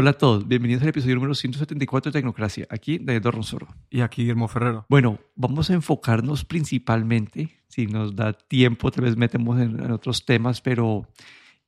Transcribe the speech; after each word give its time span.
Hola 0.00 0.12
a 0.12 0.14
todos, 0.14 0.48
bienvenidos 0.48 0.82
al 0.82 0.88
episodio 0.88 1.16
número 1.16 1.34
174 1.34 2.10
de 2.10 2.18
Tecnocracia. 2.18 2.66
Aquí 2.70 2.98
David 2.98 3.26
Ronsoro. 3.26 3.68
Y 3.90 4.00
aquí 4.00 4.22
Guillermo 4.22 4.48
Ferrero. 4.48 4.86
Bueno, 4.88 5.18
vamos 5.34 5.68
a 5.68 5.74
enfocarnos 5.74 6.46
principalmente, 6.46 7.60
si 7.68 7.86
nos 7.86 8.16
da 8.16 8.32
tiempo, 8.32 8.90
tal 8.90 9.04
vez 9.04 9.18
metemos 9.18 9.60
en, 9.60 9.90
otros 9.90 10.24
temas, 10.24 10.62
pero 10.62 11.06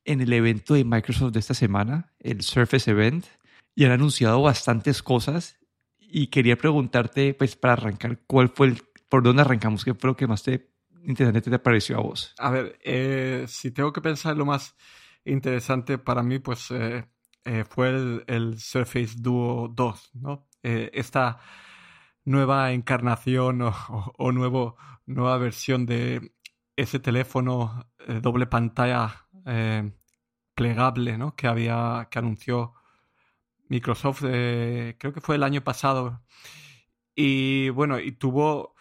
en 0.07 0.23
el 0.23 0.33
evento 0.33 0.73
de 0.73 0.83
Microsoft 0.83 1.33
de 1.33 1.41
esta 1.41 1.53
semana, 1.53 2.15
el 2.21 2.41
Surface 2.41 2.91
Event, 2.91 3.27
y 3.75 3.85
han 3.85 3.93
anunciado 3.93 4.41
bastantes 4.41 5.03
cosas. 5.03 5.59
Y 6.01 6.29
quería 6.29 6.57
preguntarte, 6.57 7.35
pues 7.35 7.55
para 7.55 7.75
arrancar, 7.75 8.19
¿cuál 8.27 8.49
fue 8.49 8.69
el, 8.69 8.83
por 9.11 9.23
dónde 9.23 9.43
arrancamos? 9.43 9.85
¿Qué 9.85 9.93
fue 9.93 10.09
lo 10.09 10.17
que 10.17 10.27
más 10.27 10.43
te 10.43 10.71
interesante 11.05 11.51
te 11.51 11.59
pareció 11.59 11.99
a 11.99 12.01
vos? 12.01 12.33
A 12.39 12.51
ver, 12.51 12.79
eh, 12.83 13.45
si 13.47 13.73
tengo 13.73 13.93
que 13.93 14.01
pensar 14.01 14.39
lo 14.39 14.47
más 14.47 14.75
interesante 15.23 15.99
para 15.99 16.23
mí, 16.23 16.39
pues 16.39 16.71
eh, 16.71 17.05
eh, 17.45 17.65
fue 17.65 17.89
el, 18.27 18.59
Surface 18.59 19.15
Duo 19.17 19.69
2, 19.69 20.11
¿no? 20.15 20.49
Eh, 20.63 20.91
esta 20.95 21.41
nueva 22.25 22.73
encarnación 22.73 23.63
o, 24.19 24.33
nuevo, 24.33 24.77
nueva 25.07 25.39
versión 25.39 25.87
de 25.87 26.33
ese 26.77 27.01
teléfono 27.01 27.87
de 28.07 28.21
doble 28.21 28.47
pantalla 28.47 29.27
eh, 29.47 29.93
plegable. 30.55 31.19
Que 31.37 31.49
había, 31.49 32.09
que 32.11 32.19
anunció 32.19 32.75
Microsoft, 33.69 34.21
creo 34.23 35.13
que 35.13 35.21
fue 35.21 35.37
el 35.37 35.43
año 35.43 35.65
pasado. 35.65 36.23
Y 37.15 37.71
bueno, 37.71 37.99
y 38.01 38.13
tuvo, 38.13 38.75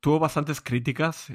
tuvo 0.00 0.18
bastantes 0.18 0.60
críticas. 0.60 1.26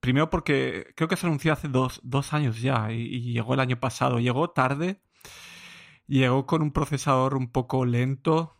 primero 0.00 0.30
porque 0.30 0.92
creo 0.96 1.08
que 1.08 1.16
se 1.16 1.26
anunció 1.26 1.52
hace 1.52 1.68
dos, 1.68 2.00
años 2.32 2.60
ya 2.60 2.90
y, 2.92 3.32
llegó 3.32 3.54
el 3.54 3.60
año 3.60 3.78
pasado. 3.80 4.18
Llegó 4.18 4.50
tarde 4.50 5.00
Llegó 6.10 6.44
con 6.44 6.60
un 6.60 6.72
procesador 6.72 7.36
un 7.36 7.52
poco 7.52 7.86
lento, 7.86 8.56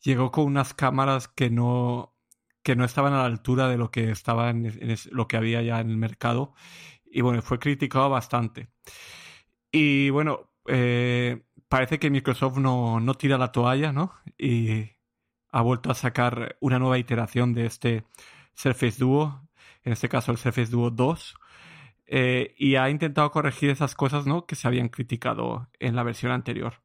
llegó 0.00 0.32
con 0.32 0.46
unas 0.46 0.74
cámaras 0.74 1.28
que 1.28 1.48
no, 1.48 2.16
que 2.64 2.74
no 2.74 2.84
estaban 2.84 3.12
a 3.12 3.18
la 3.18 3.26
altura 3.26 3.68
de 3.68 3.76
lo 3.76 3.92
que, 3.92 4.10
estaba 4.10 4.50
en, 4.50 4.96
lo 5.12 5.28
que 5.28 5.36
había 5.36 5.62
ya 5.62 5.78
en 5.78 5.90
el 5.90 5.96
mercado. 5.96 6.52
Y 7.04 7.20
bueno, 7.20 7.42
fue 7.42 7.60
criticado 7.60 8.10
bastante. 8.10 8.70
Y 9.70 10.10
bueno, 10.10 10.50
eh, 10.66 11.44
parece 11.68 12.00
que 12.00 12.10
Microsoft 12.10 12.58
no, 12.58 12.98
no 12.98 13.14
tira 13.14 13.38
la 13.38 13.52
toalla, 13.52 13.92
¿no? 13.92 14.12
Y 14.36 14.90
ha 15.52 15.62
vuelto 15.62 15.92
a 15.92 15.94
sacar 15.94 16.56
una 16.58 16.80
nueva 16.80 16.98
iteración 16.98 17.54
de 17.54 17.66
este 17.66 18.04
Surface 18.54 18.98
Duo, 18.98 19.48
en 19.84 19.92
este 19.92 20.08
caso 20.08 20.32
el 20.32 20.38
Surface 20.38 20.72
Duo 20.72 20.90
2, 20.90 21.36
eh, 22.12 22.56
y 22.58 22.74
ha 22.74 22.90
intentado 22.90 23.30
corregir 23.30 23.70
esas 23.70 23.94
cosas 23.94 24.26
¿no? 24.26 24.44
que 24.44 24.56
se 24.56 24.66
habían 24.66 24.88
criticado 24.88 25.68
en 25.78 25.94
la 25.94 26.02
versión 26.02 26.32
anterior. 26.32 26.82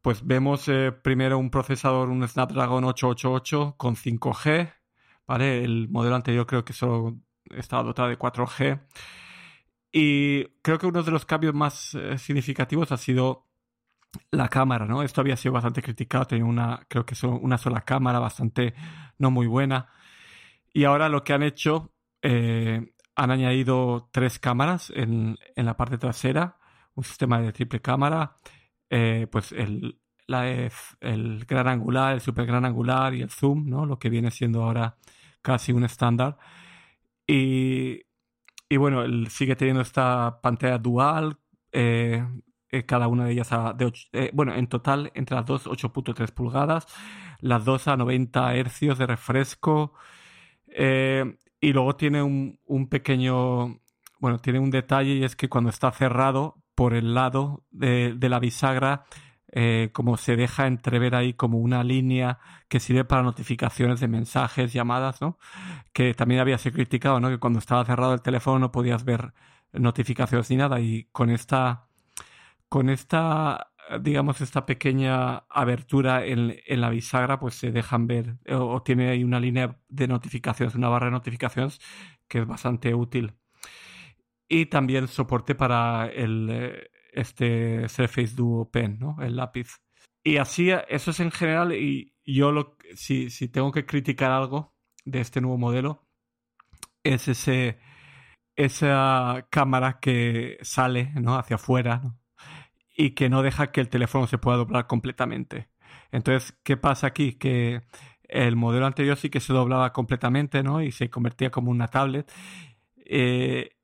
Pues 0.00 0.26
vemos 0.26 0.68
eh, 0.68 0.90
primero 0.90 1.38
un 1.38 1.50
procesador, 1.50 2.08
un 2.08 2.26
Snapdragon 2.26 2.82
888 2.84 3.74
con 3.76 3.94
5G, 3.94 4.72
¿vale? 5.26 5.62
El 5.62 5.90
modelo 5.90 6.16
anterior 6.16 6.46
creo 6.46 6.64
que 6.64 6.72
solo 6.72 7.18
estaba 7.50 7.82
dotado 7.82 8.08
de 8.08 8.18
4G. 8.18 8.80
Y 9.92 10.44
creo 10.62 10.78
que 10.78 10.86
uno 10.86 11.02
de 11.02 11.10
los 11.10 11.26
cambios 11.26 11.54
más 11.54 11.94
eh, 11.94 12.16
significativos 12.16 12.90
ha 12.90 12.96
sido 12.96 13.46
la 14.30 14.48
cámara, 14.48 14.86
¿no? 14.86 15.02
Esto 15.02 15.20
había 15.20 15.36
sido 15.36 15.52
bastante 15.52 15.82
criticado, 15.82 16.24
tenía 16.24 16.46
una, 16.46 16.86
creo 16.88 17.04
que 17.04 17.14
son 17.14 17.38
una 17.42 17.58
sola 17.58 17.82
cámara, 17.82 18.18
bastante 18.18 18.74
no 19.18 19.30
muy 19.30 19.46
buena. 19.46 19.90
Y 20.72 20.84
ahora 20.84 21.10
lo 21.10 21.22
que 21.22 21.34
han 21.34 21.42
hecho 21.42 21.92
han 23.14 23.30
añadido 23.30 24.08
tres 24.12 24.38
cámaras 24.38 24.90
en, 24.94 25.38
en, 25.56 25.66
la 25.66 25.76
parte 25.76 25.98
trasera, 25.98 26.58
un 26.94 27.04
sistema 27.04 27.40
de 27.40 27.52
triple 27.52 27.80
cámara, 27.80 28.36
eh, 28.90 29.26
pues 29.30 29.52
el, 29.52 30.00
la, 30.26 30.48
el 31.00 31.44
gran 31.46 31.68
angular, 31.68 32.14
el 32.14 32.20
super 32.20 32.46
gran 32.46 32.64
angular 32.64 33.14
y 33.14 33.22
el 33.22 33.30
zoom, 33.30 33.68
¿no? 33.68 33.86
Lo 33.86 33.98
que 33.98 34.10
viene 34.10 34.30
siendo 34.30 34.62
ahora 34.64 34.96
casi 35.42 35.72
un 35.72 35.84
estándar. 35.84 36.38
Y, 37.26 38.02
y, 38.68 38.76
bueno, 38.76 39.02
él 39.02 39.28
sigue 39.28 39.56
teniendo 39.56 39.82
esta 39.82 40.40
pantalla 40.42 40.78
dual, 40.78 41.38
eh, 41.72 42.26
eh, 42.70 42.86
cada 42.86 43.08
una 43.08 43.26
de 43.26 43.32
ellas 43.32 43.52
a, 43.52 43.74
de 43.74 43.92
bueno, 44.32 44.54
en 44.54 44.66
total 44.66 45.12
entre 45.14 45.36
las 45.36 45.46
dos 45.46 45.66
8.3 45.66 46.32
pulgadas, 46.32 46.86
las 47.40 47.64
dos 47.64 47.88
a 47.88 47.96
90 47.96 48.54
hercios 48.56 48.98
de 48.98 49.06
refresco. 49.06 49.94
Y 51.62 51.72
luego 51.72 51.96
tiene 51.96 52.22
un, 52.22 52.58
un, 52.66 52.88
pequeño, 52.88 53.80
bueno, 54.18 54.40
tiene 54.40 54.58
un 54.58 54.70
detalle 54.70 55.14
y 55.14 55.24
es 55.24 55.36
que 55.36 55.48
cuando 55.48 55.70
está 55.70 55.92
cerrado 55.92 56.56
por 56.74 56.92
el 56.92 57.14
lado 57.14 57.64
de, 57.70 58.14
de 58.14 58.28
la 58.28 58.40
bisagra, 58.40 59.04
eh, 59.52 59.90
como 59.92 60.16
se 60.16 60.34
deja 60.34 60.66
entrever 60.66 61.14
ahí 61.14 61.34
como 61.34 61.58
una 61.58 61.84
línea 61.84 62.40
que 62.68 62.80
sirve 62.80 63.04
para 63.04 63.22
notificaciones 63.22 64.00
de 64.00 64.08
mensajes, 64.08 64.72
llamadas, 64.72 65.20
¿no? 65.20 65.38
Que 65.92 66.14
también 66.14 66.40
había 66.40 66.58
sido 66.58 66.74
criticado, 66.74 67.20
¿no? 67.20 67.28
Que 67.28 67.38
cuando 67.38 67.60
estaba 67.60 67.84
cerrado 67.84 68.14
el 68.14 68.22
teléfono 68.22 68.58
no 68.58 68.72
podías 68.72 69.04
ver 69.04 69.32
notificaciones 69.72 70.50
ni 70.50 70.56
nada 70.56 70.80
y 70.80 71.04
con 71.12 71.30
esta, 71.30 71.86
con 72.68 72.90
esta 72.90 73.71
digamos, 74.00 74.40
esta 74.40 74.66
pequeña 74.66 75.38
abertura 75.48 76.24
en, 76.24 76.56
en, 76.66 76.80
la 76.80 76.90
bisagra, 76.90 77.38
pues 77.38 77.54
se 77.54 77.72
dejan 77.72 78.06
ver, 78.06 78.36
o, 78.48 78.82
tiene 78.82 79.10
ahí 79.10 79.24
una 79.24 79.40
línea 79.40 79.78
de 79.88 80.08
notificaciones, 80.08 80.74
una 80.74 80.88
barra 80.88 81.06
de 81.06 81.12
notificaciones 81.12 81.80
que 82.28 82.40
es 82.40 82.46
bastante 82.46 82.94
útil. 82.94 83.34
Y 84.48 84.66
también 84.66 85.08
soporte 85.08 85.54
para 85.54 86.06
el, 86.08 86.48
eh, 86.50 86.90
este 87.12 87.88
Surface 87.88 88.34
Duo 88.34 88.70
Pen, 88.70 88.98
¿no? 88.98 89.16
El 89.20 89.36
lápiz. 89.36 89.80
Y 90.24 90.36
así, 90.36 90.70
eso 90.88 91.10
es 91.10 91.20
en 91.20 91.30
general, 91.30 91.72
y 91.72 92.14
yo 92.24 92.52
lo, 92.52 92.76
si, 92.94 93.30
si 93.30 93.48
tengo 93.48 93.72
que 93.72 93.86
criticar 93.86 94.30
algo 94.30 94.74
de 95.04 95.20
este 95.20 95.40
nuevo 95.40 95.58
modelo, 95.58 96.06
es 97.02 97.28
ese, 97.28 97.78
esa 98.56 99.46
cámara 99.50 99.98
que 100.00 100.58
sale 100.62 101.12
¿no? 101.20 101.36
hacia 101.36 101.56
afuera, 101.56 102.00
¿no? 102.02 102.21
Y 102.96 103.10
que 103.10 103.28
no 103.28 103.42
deja 103.42 103.72
que 103.72 103.80
el 103.80 103.88
teléfono 103.88 104.26
se 104.26 104.38
pueda 104.38 104.58
doblar 104.58 104.86
completamente. 104.86 105.68
Entonces, 106.10 106.58
¿qué 106.62 106.76
pasa 106.76 107.06
aquí? 107.08 107.34
Que 107.34 107.82
el 108.24 108.56
modelo 108.56 108.86
anterior 108.86 109.16
sí 109.16 109.30
que 109.30 109.40
se 109.40 109.52
doblaba 109.52 109.92
completamente, 109.92 110.62
¿no? 110.62 110.82
Y 110.82 110.92
se 110.92 111.10
convertía 111.10 111.50
como 111.50 111.70
una 111.70 111.88
tablet. 111.88 112.30
Eh, 113.04 113.76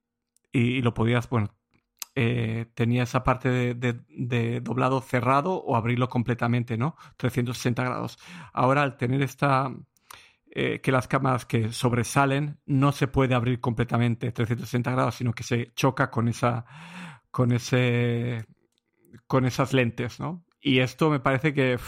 y, 0.53 0.83
lo 0.83 0.95
podías, 0.95 1.29
bueno, 1.29 1.55
eh, 2.15 2.67
tenía 2.75 3.05
esa 3.05 3.23
parte 3.25 3.75
de, 3.75 4.61
doblado 4.61 5.01
cerrado 5.03 5.55
o 5.55 5.77
abrirlo 5.77 6.09
completamente, 6.09 6.77
¿no? 6.77 6.97
360 7.17 7.85
grados. 7.85 8.19
Ahora, 8.53 8.83
al 8.83 8.97
tener 8.97 9.23
esta, 9.23 9.73
eh, 10.51 10.81
que 10.81 10.93
las 10.93 11.09
cámaras 11.09 11.45
que 11.47 11.73
sobresalen 11.73 12.59
no 12.67 12.93
se 12.93 13.09
puede 13.09 13.35
abrir 13.35 13.61
completamente 13.61 14.33
360 14.33 14.91
grados, 14.93 15.17
sino 15.17 15.33
que 15.33 15.43
se 15.43 15.73
choca 15.75 16.11
con 16.11 16.29
esa, 16.29 16.65
con 17.31 17.53
ese 17.53 18.47
con 19.27 19.45
esas 19.45 19.73
lentes, 19.73 20.21
¿no? 20.21 20.45
Y 20.61 20.81
esto 20.81 21.11
me 21.11 21.21
parece 21.21 21.55
que 21.55 21.79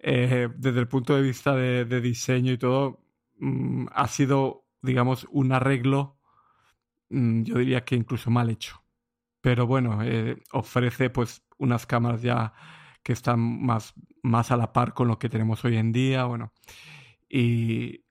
eh, 0.00 0.48
desde 0.56 0.80
el 0.80 0.88
punto 0.88 1.16
de 1.16 1.22
vista 1.22 1.54
de, 1.54 2.00
diseño 2.00 2.52
y 2.52 2.58
todo, 2.58 3.00
mm, 3.38 3.86
ha 3.92 4.08
sido, 4.08 4.66
digamos, 4.82 5.26
un 5.30 5.52
arreglo, 5.52 6.18
mm, 7.10 7.42
yo 7.42 7.58
diría 7.58 7.84
que 7.84 7.96
incluso 7.96 8.30
mal 8.30 8.50
hecho. 8.50 8.82
Pero 9.40 9.66
bueno, 9.66 10.00
eh, 10.04 10.42
ofrece 10.52 11.10
pues 11.10 11.44
unas 11.58 11.86
cámaras 11.86 12.22
ya 12.22 12.52
que 13.02 13.12
están 13.12 13.40
más, 13.40 13.94
más 14.22 14.50
a 14.50 14.56
la 14.56 14.72
par 14.72 14.94
con 14.94 15.08
lo 15.08 15.18
que 15.18 15.28
tenemos 15.28 15.64
hoy 15.64 15.76
en 15.76 15.92
día, 15.92 16.24
bueno, 16.24 16.52
y, 17.28 18.04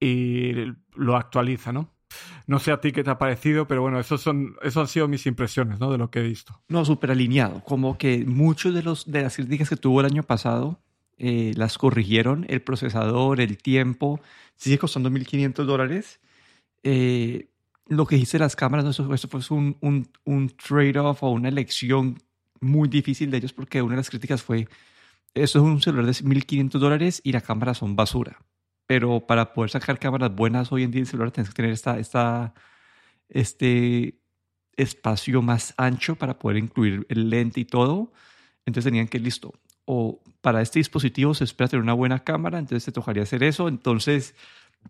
y 0.00 0.52
lo 0.94 1.16
actualiza, 1.16 1.72
¿no? 1.72 1.93
No 2.46 2.58
sé 2.58 2.72
a 2.72 2.80
ti 2.80 2.92
qué 2.92 3.02
te 3.02 3.10
ha 3.10 3.18
parecido, 3.18 3.66
pero 3.66 3.80
bueno, 3.80 3.98
esos 3.98 4.20
son, 4.20 4.56
eso 4.62 4.80
han 4.80 4.88
sido 4.88 5.08
mis 5.08 5.26
impresiones, 5.26 5.80
¿no? 5.80 5.90
De 5.90 5.98
lo 5.98 6.10
que 6.10 6.18
he 6.18 6.22
visto. 6.22 6.60
No, 6.68 6.84
súper 6.84 7.10
alineado. 7.10 7.62
Como 7.64 7.96
que 7.96 8.24
muchos 8.26 8.74
de, 8.74 8.82
los, 8.82 9.10
de 9.10 9.22
las 9.22 9.36
críticas 9.36 9.68
que 9.68 9.76
tuvo 9.76 10.00
el 10.00 10.06
año 10.06 10.22
pasado 10.22 10.78
eh, 11.16 11.52
las 11.56 11.78
corrigieron. 11.78 12.44
El 12.48 12.60
procesador, 12.60 13.40
el 13.40 13.56
tiempo, 13.56 14.20
sigue 14.56 14.78
costando 14.78 15.10
1.500 15.10 15.64
dólares. 15.64 16.20
Eh, 16.82 17.48
lo 17.86 18.06
que 18.06 18.16
hice 18.16 18.38
las 18.38 18.56
cámaras, 18.56 18.84
eso, 18.86 19.12
eso 19.14 19.28
fue 19.28 19.40
un, 19.56 19.76
un, 19.80 20.08
un 20.24 20.50
trade-off 20.50 21.22
o 21.22 21.30
una 21.30 21.48
elección 21.48 22.18
muy 22.60 22.88
difícil 22.88 23.30
de 23.30 23.38
ellos 23.38 23.52
porque 23.52 23.80
una 23.82 23.92
de 23.92 23.98
las 23.98 24.10
críticas 24.10 24.42
fue, 24.42 24.68
eso 25.34 25.58
es 25.58 25.64
un 25.64 25.80
celular 25.82 26.06
de 26.06 26.12
1.500 26.12 26.78
dólares 26.78 27.20
y 27.24 27.32
las 27.32 27.42
cámaras 27.42 27.78
son 27.78 27.96
basura 27.96 28.38
pero 28.86 29.26
para 29.26 29.52
poder 29.52 29.70
sacar 29.70 29.98
cámaras 29.98 30.34
buenas 30.34 30.72
hoy 30.72 30.82
en 30.82 30.90
día 30.90 31.00
en 31.00 31.06
celular 31.06 31.30
tienes 31.30 31.50
que 31.50 31.56
tener 31.56 31.72
esta, 31.72 31.98
esta, 31.98 32.54
este 33.28 34.20
espacio 34.76 35.42
más 35.42 35.74
ancho 35.76 36.16
para 36.16 36.38
poder 36.38 36.58
incluir 36.58 37.06
el 37.08 37.30
lente 37.30 37.60
y 37.60 37.64
todo. 37.64 38.12
Entonces 38.66 38.90
tenían 38.90 39.08
que, 39.08 39.18
listo, 39.18 39.52
o 39.84 40.22
para 40.40 40.62
este 40.62 40.78
dispositivo 40.78 41.34
se 41.34 41.44
espera 41.44 41.68
tener 41.68 41.82
una 41.82 41.92
buena 41.92 42.24
cámara, 42.24 42.58
entonces 42.58 42.84
te 42.84 42.92
tocaría 42.92 43.22
hacer 43.22 43.42
eso. 43.42 43.68
Entonces 43.68 44.34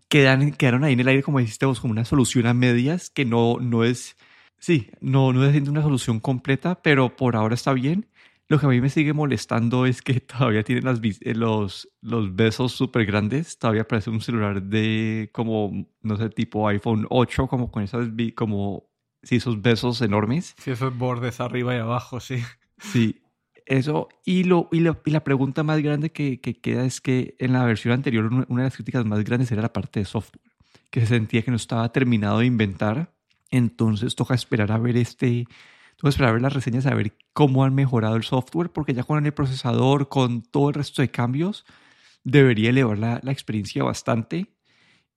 quedan, 0.09 0.51
quedaron 0.51 0.83
ahí 0.83 0.93
en 0.93 0.99
el 0.99 1.07
aire, 1.07 1.23
como 1.23 1.39
dijiste 1.39 1.65
vos, 1.65 1.79
como 1.79 1.91
una 1.91 2.05
solución 2.05 2.47
a 2.47 2.53
medias 2.53 3.09
que 3.09 3.25
no, 3.25 3.57
no 3.59 3.83
es, 3.83 4.17
sí, 4.59 4.91
no, 5.01 5.33
no 5.33 5.45
es 5.45 5.67
una 5.67 5.81
solución 5.81 6.19
completa, 6.19 6.81
pero 6.81 7.15
por 7.15 7.35
ahora 7.35 7.55
está 7.55 7.73
bien. 7.73 8.07
Lo 8.47 8.59
que 8.59 8.67
a 8.67 8.69
mí 8.69 8.79
me 8.79 8.89
sigue 8.89 9.13
molestando 9.13 9.85
es 9.85 10.01
que 10.01 10.19
todavía 10.21 10.63
tienen 10.63 10.85
las, 10.85 11.01
los, 11.35 11.89
los 12.01 12.35
besos 12.35 12.73
súper 12.73 13.05
grandes. 13.05 13.57
Todavía 13.57 13.87
parece 13.87 14.09
un 14.09 14.21
celular 14.21 14.61
de 14.61 15.29
como, 15.33 15.87
no 16.01 16.17
sé, 16.17 16.29
tipo 16.29 16.67
iPhone 16.67 17.07
8, 17.09 17.47
como 17.47 17.71
con 17.71 17.83
esas, 17.83 18.09
como, 18.35 18.89
sí, 19.23 19.37
esos 19.37 19.61
besos 19.61 20.01
enormes. 20.01 20.55
Sí, 20.59 20.71
esos 20.71 20.95
bordes 20.95 21.39
arriba 21.39 21.75
y 21.75 21.79
abajo, 21.79 22.19
sí. 22.19 22.43
Sí, 22.77 23.21
eso. 23.65 24.09
Y, 24.25 24.43
lo, 24.43 24.69
y, 24.71 24.81
la 24.81 25.23
pregunta 25.23 25.63
más 25.63 25.81
grande 25.81 26.11
que, 26.11 26.39
que, 26.39 26.59
queda 26.59 26.85
es 26.85 27.01
que 27.01 27.35
en 27.39 27.53
la 27.53 27.65
versión 27.65 27.93
anterior, 27.93 28.25
una 28.25 28.61
de 28.61 28.67
las 28.67 28.75
críticas 28.75 29.05
más 29.05 29.23
grandes 29.23 29.51
era 29.51 29.63
la 29.63 29.73
parte 29.73 30.01
de 30.01 30.05
software, 30.05 30.43
que 30.91 30.99
se 31.01 31.07
sentía 31.07 31.41
que 31.41 31.51
no 31.51 31.57
estaba 31.57 31.91
terminado 31.91 32.39
de 32.39 32.45
inventar. 32.45 33.11
Entonces 33.49 34.15
toca 34.15 34.35
esperar 34.35 34.71
a 34.71 34.77
ver 34.77 34.97
este 34.97 35.47
Tengo 36.05 36.11
que 36.11 36.17
esperar 36.17 36.29
a 36.29 36.33
ver 36.33 36.41
las 36.43 36.53
reseñas 36.53 36.85
a 36.85 36.93
ver 36.93 37.17
cómo 37.33 37.63
han 37.63 37.73
mejorado 37.73 38.15
el 38.15 38.21
software, 38.21 38.69
porque 38.69 38.93
ya 38.93 39.03
con 39.03 39.25
el 39.25 39.33
procesador, 39.33 40.07
con 40.07 40.43
todo 40.43 40.69
el 40.69 40.75
resto 40.75 41.01
de 41.01 41.09
cambios, 41.09 41.65
debería 42.23 42.69
elevar 42.69 42.99
la, 42.99 43.19
la 43.23 43.31
experiencia 43.31 43.83
bastante. 43.83 44.55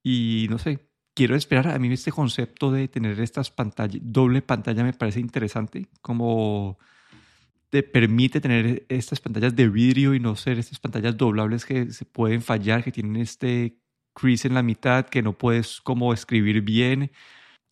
Y 0.03 0.47
no 0.49 0.57
sé, 0.57 0.89
quiero 1.13 1.37
esperar. 1.37 1.69
A 1.69 1.79
mí 1.79 1.93
este 1.93 2.11
concepto 2.11 2.73
de 2.73 2.89
tener 2.89 3.21
estas 3.21 3.51
pantallas, 3.51 4.01
doble 4.03 4.41
pantalla 4.41 4.83
me 4.83 4.95
parece 4.95 5.21
interesante, 5.21 5.89
como 6.01 6.79
te 7.69 7.83
permite 7.83 8.41
tener 8.41 8.87
estas 8.89 9.21
pantallas 9.21 9.55
de 9.55 9.69
vidrio 9.69 10.15
y 10.15 10.21
no 10.21 10.37
ser 10.37 10.59
estas 10.59 10.79
pantallas 10.81 11.19
doblables 11.19 11.67
que 11.67 11.93
se 11.93 12.07
pueden 12.07 12.41
fallar, 12.41 12.83
que 12.83 12.93
tienen 12.93 13.17
este 13.17 13.79
crease 14.15 14.49
en 14.49 14.55
la 14.55 14.63
mitad, 14.63 15.05
que 15.05 15.21
no 15.21 15.37
puedes 15.37 15.83
como 15.83 16.15
escribir 16.15 16.63
bien. 16.63 17.11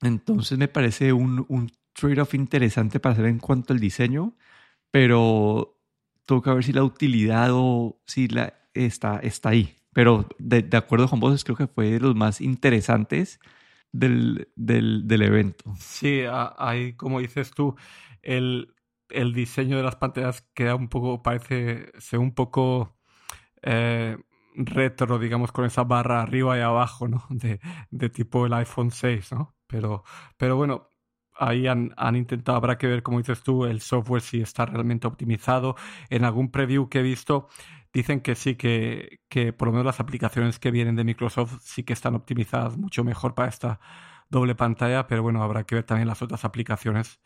Entonces 0.03 0.59
me 0.59 0.69
parece 0.69 1.15
un, 1.15 1.47
un 1.49 1.71
trade-off 1.99 2.35
interesante 2.35 3.01
para 3.01 3.15
hacer 3.15 3.27
en 3.27 3.39
cuanto 3.39 3.73
al 3.73 3.81
diseño, 3.81 4.37
pero 4.91 5.77
que 6.27 6.51
ver 6.51 6.65
si 6.65 6.73
la 6.73 6.85
utilidad 6.85 7.51
o 7.53 8.01
si 8.07 8.29
la 8.29 8.55
está, 8.75 9.19
está 9.19 9.51
ahí. 9.51 9.77
Pero 9.93 10.29
de, 10.39 10.63
de 10.63 10.77
acuerdo 10.77 11.09
con 11.09 11.21
vos, 11.21 11.45
creo 11.45 11.57
que 11.57 11.67
fue 11.67 11.91
de 11.93 12.01
los 12.01 12.15
más 12.15 12.41
interesantes 12.41 13.41
del, 13.93 14.49
del, 14.57 15.07
del 15.07 15.23
evento. 15.23 15.73
Sí, 15.79 16.23
ahí, 16.59 16.95
como 16.95 17.21
dices 17.21 17.53
tú, 17.53 17.77
el, 18.23 18.75
el 19.09 19.33
diseño 19.33 19.77
de 19.77 19.83
las 19.83 19.97
pantallas 19.97 20.43
queda 20.53 20.75
un 20.75 20.89
poco, 20.89 21.23
parece 21.23 21.93
ser 21.99 22.19
un 22.19 22.35
poco 22.35 22.97
eh, 23.63 24.19
retro, 24.55 25.19
digamos, 25.19 25.53
con 25.53 25.65
esa 25.65 25.85
barra 25.85 26.23
arriba 26.23 26.59
y 26.59 26.61
abajo, 26.61 27.09
¿no? 27.09 27.25
De, 27.31 27.61
de, 27.91 28.11
tipo 28.11 28.47
el 28.47 28.53
iPhone 28.53 28.91
6, 28.91 29.33
¿no? 29.33 29.57
Pero, 29.67 30.05
pero 30.37 30.57
bueno, 30.57 30.91
ahí 31.39 31.67
han, 31.67 31.93
han, 31.97 32.17
intentado, 32.17 32.57
habrá 32.57 32.79
que 32.79 32.87
ver, 32.87 33.03
como 33.03 33.19
dices 33.19 33.43
tú, 33.43 33.65
el 33.65 33.81
software 33.81 34.23
si 34.23 34.41
está 34.41 34.67
realmente 34.67 35.07
optimizado. 35.07 35.77
En 36.11 36.25
algún 36.25 36.51
preview 36.51 36.89
que 36.89 37.01
he 37.01 37.03
visto, 37.03 37.49
dicen 37.93 38.21
que 38.21 38.35
sí, 38.35 38.57
que, 38.57 39.21
que 39.29 39.53
por 39.53 39.69
lo 39.69 39.73
menos 39.73 39.87
las 39.87 40.01
aplicaciones 40.01 40.59
que 40.59 40.71
vienen 40.71 40.97
de 40.97 41.05
Microsoft 41.05 41.61
sí 41.63 41.83
que 41.83 41.93
están 41.93 42.15
optimizadas 42.15 42.77
mucho 42.77 43.05
mejor 43.05 43.35
para 43.35 43.49
esta 43.49 43.81
doble 44.29 44.55
pantalla, 44.55 45.07
pero 45.07 45.23
bueno, 45.23 45.43
habrá 45.43 45.65
que 45.65 45.77
ver 45.77 45.85
también 45.85 46.09
las 46.09 46.23
otras 46.23 46.45
aplicaciones 46.45 47.21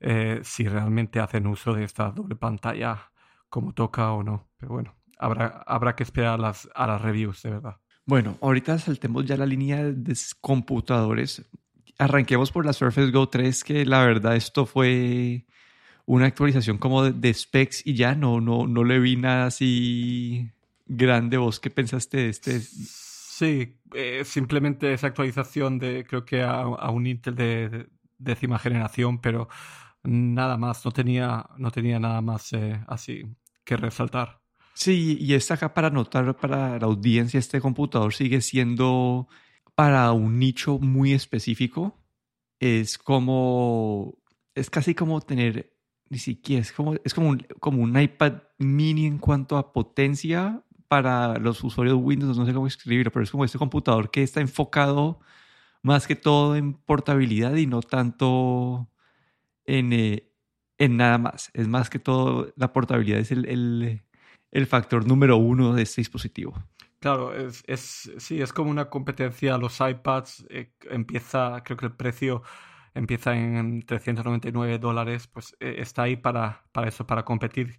eh, 0.00 0.40
si 0.42 0.68
realmente 0.68 1.20
hacen 1.20 1.46
uso 1.46 1.72
de 1.72 1.84
esta 1.84 2.10
doble 2.10 2.36
pantalla 2.36 3.10
como 3.48 3.72
toca 3.72 4.12
o 4.12 4.22
no. 4.22 4.48
Pero 4.58 4.72
bueno, 4.72 4.94
habrá, 5.18 5.62
habrá 5.66 5.96
que 5.96 6.02
esperar 6.02 6.34
a 6.34 6.38
las, 6.38 6.68
a 6.74 6.86
las 6.86 7.00
reviews, 7.00 7.42
de 7.42 7.50
verdad. 7.50 7.76
Bueno, 8.06 8.36
ahorita 8.42 8.78
saltemos 8.78 9.24
ya 9.24 9.36
la 9.36 9.46
línea 9.46 9.82
de 9.82 10.14
computadores. 10.40 11.48
Arranquemos 11.98 12.50
por 12.50 12.66
la 12.66 12.72
Surface 12.72 13.10
Go 13.10 13.28
3, 13.28 13.64
que 13.64 13.84
la 13.84 14.04
verdad 14.04 14.36
esto 14.36 14.66
fue 14.66 15.44
una 16.06 16.26
actualización 16.26 16.78
como 16.78 17.04
de, 17.04 17.34
specs 17.34 17.86
y 17.86 17.94
ya 17.94 18.14
no, 18.14 18.40
no, 18.40 18.66
no 18.66 18.84
le 18.84 18.98
vi 18.98 19.16
nada 19.16 19.46
así 19.46 20.50
grande. 20.86 21.36
¿Vos 21.36 21.60
qué 21.60 21.70
pensaste 21.70 22.18
de 22.18 22.28
este? 22.28 22.60
Sí, 22.60 23.76
eh, 23.94 24.22
simplemente 24.24 24.92
esa 24.92 25.08
actualización 25.08 25.78
de 25.78 26.04
creo 26.04 26.24
que 26.24 26.42
a, 26.42 26.60
a 26.60 26.90
un 26.90 27.06
Intel 27.06 27.34
de, 27.34 27.86
décima 28.18 28.58
generación, 28.58 29.20
pero 29.20 29.48
nada 30.02 30.56
más, 30.56 30.84
no 30.84 30.90
tenía, 30.90 31.46
no 31.56 31.70
tenía 31.70 31.98
nada 31.98 32.20
más 32.20 32.52
eh, 32.52 32.80
así 32.86 33.24
que 33.64 33.76
resaltar. 33.76 34.40
Sí, 34.74 35.16
y 35.20 35.34
está 35.34 35.54
acá 35.54 35.72
para 35.72 35.90
notar 35.90 36.36
para 36.36 36.78
la 36.78 36.86
audiencia, 36.86 37.38
este 37.38 37.60
computador 37.60 38.12
sigue 38.12 38.40
siendo 38.40 39.28
para 39.74 40.12
un 40.12 40.38
nicho 40.38 40.78
muy 40.78 41.12
específico. 41.12 41.98
Es 42.60 42.98
como, 42.98 44.16
es 44.54 44.70
casi 44.70 44.94
como 44.94 45.20
tener, 45.20 45.72
ni 46.08 46.18
siquiera, 46.18 46.62
es 46.62 46.72
como, 46.72 46.94
es 47.04 47.14
como 47.14 47.30
un, 47.30 47.46
como 47.60 47.82
un 47.82 47.98
iPad 48.00 48.42
mini 48.58 49.06
en 49.06 49.18
cuanto 49.18 49.56
a 49.56 49.72
potencia 49.72 50.62
para 50.88 51.38
los 51.38 51.62
usuarios 51.64 51.98
Windows, 52.00 52.38
no 52.38 52.46
sé 52.46 52.54
cómo 52.54 52.66
escribirlo, 52.66 53.10
pero 53.10 53.24
es 53.24 53.30
como 53.30 53.44
este 53.44 53.58
computador 53.58 54.10
que 54.10 54.22
está 54.22 54.40
enfocado 54.40 55.20
más 55.82 56.06
que 56.06 56.16
todo 56.16 56.56
en 56.56 56.74
portabilidad 56.74 57.54
y 57.56 57.66
no 57.66 57.82
tanto 57.82 58.88
en, 59.66 59.92
eh, 59.92 60.30
en 60.78 60.96
nada 60.96 61.18
más. 61.18 61.50
Es 61.54 61.68
más 61.68 61.90
que 61.90 61.98
todo, 61.98 62.52
la 62.56 62.72
portabilidad 62.72 63.20
es 63.20 63.30
el, 63.32 63.46
el, 63.46 64.02
el 64.52 64.66
factor 64.66 65.06
número 65.06 65.36
uno 65.36 65.74
de 65.74 65.82
este 65.82 66.00
dispositivo. 66.00 66.54
Claro, 67.04 67.34
es, 67.34 67.62
es, 67.66 68.12
sí, 68.16 68.40
es 68.40 68.54
como 68.54 68.70
una 68.70 68.88
competencia 68.88 69.58
los 69.58 69.78
iPads. 69.78 70.46
Eh, 70.48 70.72
empieza, 70.90 71.62
creo 71.62 71.76
que 71.76 71.84
el 71.84 71.92
precio 71.92 72.42
empieza 72.94 73.36
en 73.36 73.82
399 73.84 74.78
dólares, 74.78 75.26
pues 75.26 75.54
eh, 75.60 75.74
está 75.80 76.04
ahí 76.04 76.16
para, 76.16 76.64
para 76.72 76.88
eso, 76.88 77.06
para 77.06 77.22
competir 77.22 77.78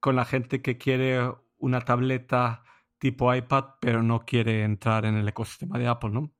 con 0.00 0.16
la 0.16 0.26
gente 0.26 0.60
que 0.60 0.76
quiere 0.76 1.18
una 1.56 1.80
tableta 1.80 2.62
tipo 2.98 3.34
iPad, 3.34 3.64
pero 3.80 4.02
no 4.02 4.26
quiere 4.26 4.64
entrar 4.64 5.06
en 5.06 5.14
el 5.14 5.26
ecosistema 5.26 5.78
de 5.78 5.86
Apple, 5.86 6.10
¿no? 6.10 6.30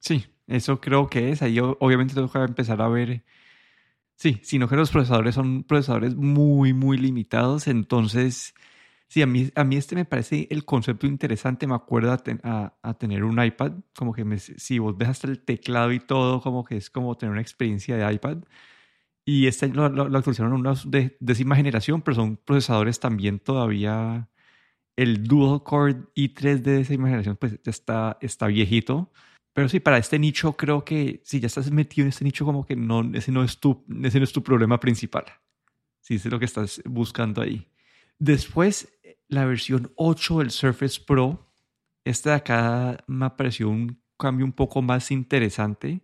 Sí, 0.00 0.26
eso 0.48 0.82
creo 0.82 1.08
que 1.08 1.30
es. 1.30 1.40
Ahí 1.40 1.60
obviamente 1.60 2.12
tengo 2.14 2.30
que 2.30 2.40
empezar 2.40 2.82
a 2.82 2.88
ver 2.88 3.24
Sí, 4.16 4.38
sino 4.42 4.68
que 4.68 4.76
los 4.76 4.90
procesadores 4.90 5.34
son 5.34 5.64
procesadores 5.64 6.14
muy, 6.14 6.74
muy 6.74 6.98
limitados. 6.98 7.66
Entonces, 7.68 8.54
sí, 9.10 9.22
a 9.22 9.26
mí, 9.26 9.50
a 9.56 9.64
mí 9.64 9.76
este 9.76 9.96
me 9.96 10.04
parece 10.06 10.46
el 10.50 10.64
concepto 10.64 11.06
interesante. 11.06 11.66
Me 11.66 11.74
acuerdo 11.74 12.12
a, 12.12 12.74
a, 12.82 12.94
tener 12.94 13.24
un 13.24 13.42
iPad, 13.42 13.72
como 13.94 14.14
que 14.14 14.24
me, 14.24 14.38
si 14.38 14.78
vos 14.78 14.96
ves 14.96 15.08
hasta 15.08 15.26
el 15.28 15.40
teclado 15.44 15.92
y 15.92 16.00
todo, 16.00 16.40
como 16.40 16.64
que 16.64 16.76
es 16.76 16.90
como 16.90 17.16
tener 17.16 17.32
una 17.32 17.42
experiencia 17.42 17.96
de 17.96 18.14
iPad. 18.14 18.38
Y 19.24 19.46
este 19.46 19.68
lo, 19.68 19.88
lo, 19.88 20.08
lo 20.08 20.18
actualizaron 20.18 20.52
una 20.54 20.74
de 20.86 21.16
décima 21.20 21.56
generación, 21.56 22.02
pero 22.02 22.14
son 22.16 22.36
procesadores 22.38 23.00
también 23.00 23.38
todavía. 23.40 24.28
El 24.96 25.24
dual 25.24 25.62
core 25.64 25.96
i3 26.16 26.58
de 26.62 26.72
décima 26.78 27.08
generación, 27.08 27.36
pues 27.36 27.52
ya 27.62 27.70
está, 27.70 28.18
está 28.20 28.46
viejito. 28.48 29.12
Pero 29.52 29.68
sí, 29.68 29.80
para 29.80 29.98
este 29.98 30.18
nicho 30.18 30.56
creo 30.56 30.84
que 30.84 31.20
si 31.24 31.40
ya 31.40 31.48
estás 31.48 31.70
metido 31.70 32.04
en 32.04 32.10
este 32.10 32.24
nicho, 32.24 32.44
como 32.44 32.64
que 32.64 32.76
no, 32.76 33.02
ese, 33.14 33.32
no 33.32 33.42
es 33.44 33.58
tu, 33.58 33.84
ese 34.04 34.18
no 34.18 34.24
es 34.24 34.32
tu 34.32 34.42
problema 34.42 34.78
principal. 34.80 35.24
Si 36.00 36.14
es 36.16 36.24
lo 36.26 36.38
que 36.38 36.44
estás 36.44 36.82
buscando 36.84 37.42
ahí. 37.42 37.70
Después, 38.20 38.99
la 39.30 39.44
versión 39.46 39.92
8 39.96 40.40
del 40.40 40.50
Surface 40.50 41.00
Pro. 41.06 41.52
Esta 42.04 42.30
de 42.30 42.36
acá 42.36 43.04
me 43.06 43.30
pareció 43.30 43.68
un 43.70 44.00
cambio 44.18 44.44
un 44.44 44.52
poco 44.52 44.82
más 44.82 45.10
interesante, 45.10 46.02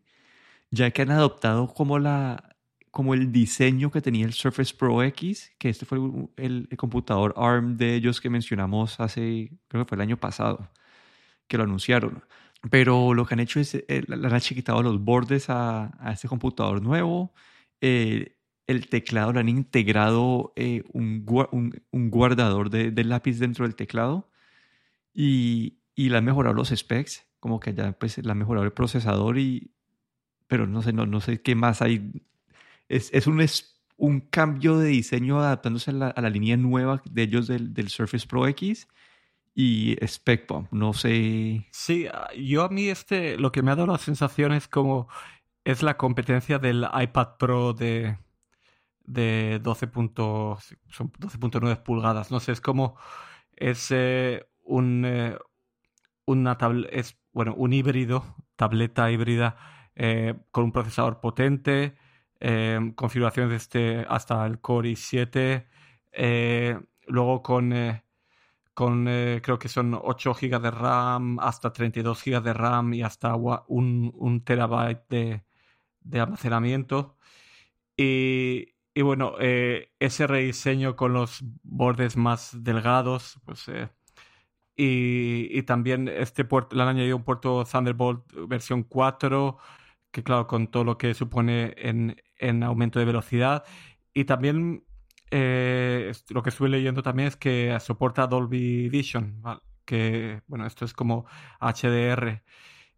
ya 0.71 0.91
que 0.93 1.03
han 1.03 1.11
adoptado 1.11 1.69
como, 1.75 1.99
la, 1.99 2.57
como 2.91 3.15
el 3.15 3.33
diseño 3.33 3.91
que 3.91 4.01
tenía 4.01 4.27
el 4.27 4.33
Surface 4.33 4.75
Pro 4.75 5.03
X, 5.03 5.53
que 5.59 5.69
este 5.69 5.87
fue 5.87 5.99
el, 6.37 6.69
computador 6.77 7.35
ARM 7.37 7.77
de 7.77 7.97
ellos 7.97 8.21
que 8.21 8.31
mencionamos 8.31 9.01
hace, 9.01 9.51
creo 9.69 9.85
que 9.85 9.89
fue 9.89 9.97
el 9.97 10.03
año 10.03 10.17
pasado, 10.19 10.71
que 11.49 11.59
lo 11.59 11.65
anunciaron 11.65 12.23
pero 12.71 13.15
lo 13.15 13.27
que 13.27 13.35
han 13.35 13.41
hecho 13.41 13.61
es, 13.61 13.75
eh, 13.75 14.03
le 14.09 14.27
han 14.27 14.41
chiquitado 14.41 14.83
los 14.83 15.01
bordes 15.01 15.51
a, 15.51 15.93
a 16.01 16.13
este 16.13 16.27
computador 16.27 16.83
nuevo. 16.83 17.33
Eh, 17.81 18.36
el 18.67 18.89
teclado 18.89 19.33
le 19.33 19.41
han 19.41 19.49
integrado 19.49 20.53
eh, 20.57 20.83
un, 20.93 21.25
un, 21.93 22.11
guardador 22.11 22.71
de, 22.71 22.91
de, 22.91 23.05
lápiz 23.05 23.39
dentro 23.39 23.65
del 23.65 23.77
teclado 23.77 24.29
y, 25.15 25.79
y 25.95 26.09
le 26.09 26.19
han 26.19 26.25
mejorado 26.25 26.55
los 26.55 26.69
specs, 26.69 27.27
como 27.41 27.61
que 27.61 27.75
ya 27.75 27.93
pues 27.93 28.19
le 28.19 28.31
han 28.31 28.39
mejorado 28.39 28.65
el 28.65 28.73
procesador 28.73 29.39
y 29.39 29.71
pero 30.47 30.67
no 30.67 30.83
sé, 30.83 30.93
no, 30.93 31.07
no 31.07 31.21
sé 31.21 31.41
qué 31.43 31.55
más 31.55 31.83
hay. 31.83 32.13
Es, 32.89 33.11
es 33.13 33.27
un, 33.27 33.45
un 33.97 34.21
cambio 34.21 34.79
de 34.79 34.89
diseño 34.89 35.41
adaptándose 35.41 35.91
a 35.91 35.95
la, 35.95 36.09
a 36.09 36.21
la, 36.21 36.31
línea 36.31 36.57
nueva 36.57 37.03
de 37.05 37.23
ellos 37.23 37.47
del, 37.49 37.75
del 37.75 37.89
Surface 37.89 38.27
Pro 38.27 38.47
X 38.47 38.87
y 39.55 39.97
SpecBump. 40.07 40.73
No 40.73 40.93
sé. 40.93 41.67
Sí, 41.73 42.07
ah, 42.13 42.29
yo 42.37 42.63
a 42.63 42.69
mí 42.69 42.89
este, 42.89 43.39
lo 43.39 43.53
que 43.53 43.63
me 43.63 43.73
ha 43.73 43.77
dado 43.77 43.93
la 43.93 43.99
sensación 43.99 44.53
es 44.53 44.69
como 44.69 45.09
es 45.65 45.83
la 45.83 45.97
competencia 45.97 46.59
del 46.59 46.87
iPad 46.95 47.37
Pro 47.39 47.73
de, 47.73 48.19
de 49.07 49.61
12.9 49.63 51.83
pulgadas. 51.83 52.31
No 52.31 52.41
sé, 52.41 52.53
es 52.53 52.61
como 52.61 52.97
es 53.57 53.91
eh, 53.91 54.47
un 54.65 55.05
eh, 55.07 55.37
una 56.27 56.59
es 56.91 57.19
bueno 57.33 57.55
un 57.55 57.73
híbrido, 57.73 58.37
tableta 58.57 59.11
híbrida 59.11 59.57
eh, 59.95 60.35
con 60.51 60.65
un 60.65 60.73
procesador 60.73 61.21
potente, 61.21 61.97
configuraciones 62.97 63.63
este 63.63 64.05
hasta 64.09 64.45
el 64.47 64.61
Core 64.61 64.91
i7 64.91 65.67
luego 67.07 67.43
con, 67.43 67.73
con 68.75 69.05
creo 69.07 69.59
que 69.59 69.69
son 69.69 69.99
8 70.01 70.35
GB 70.35 70.61
de 70.61 70.71
RAM, 70.71 71.39
hasta 71.41 71.73
32 71.73 72.23
GB 72.25 72.43
de 72.43 72.53
RAM 72.53 72.95
y 72.95 73.03
hasta 73.03 73.35
un, 73.37 74.13
un 74.17 74.45
terabyte 74.45 75.09
de, 75.09 75.45
de 76.01 76.21
almacenamiento. 76.21 77.17
Y, 77.97 78.76
y 78.97 79.03
bueno, 79.03 79.35
eh, 79.41 79.93
ese 80.01 80.27
rediseño 80.27 80.97
con 80.97 81.13
los 81.13 81.45
bordes 81.63 82.17
más 82.17 82.65
delgados, 82.65 83.39
pues... 83.45 83.69
Eh, 83.69 83.91
y, 84.75 85.49
y, 85.59 85.63
también 85.65 86.09
este 86.09 86.47
puerto, 86.47 86.77
le 86.77 86.83
han 86.83 86.89
añadido 86.89 87.17
un 87.17 87.25
puerto 87.25 87.65
Thunderbolt 87.65 88.25
versión 88.49 88.85
4, 88.85 89.59
que 90.11 90.23
claro, 90.23 90.47
con 90.47 90.69
todo 90.69 90.85
lo 90.85 90.97
que 90.99 91.13
supone 91.13 91.75
en, 91.77 92.17
en 92.39 92.63
aumento 92.63 92.99
de 92.99 93.05
velocidad. 93.05 93.65
Y 94.15 94.25
también 94.25 94.85
eh, 95.31 96.13
lo 96.31 96.43
que 96.43 96.51
estuve 96.51 96.71
leyendo 96.71 97.03
también 97.03 97.29
es 97.29 97.37
que 97.37 97.77
soporta 97.81 98.27
Dolby 98.27 98.89
Vision, 98.89 99.43
que 99.85 100.41
bueno, 100.47 100.67
esto 100.67 100.87
es 100.87 100.95
como 100.95 101.27
HDR. 101.61 102.43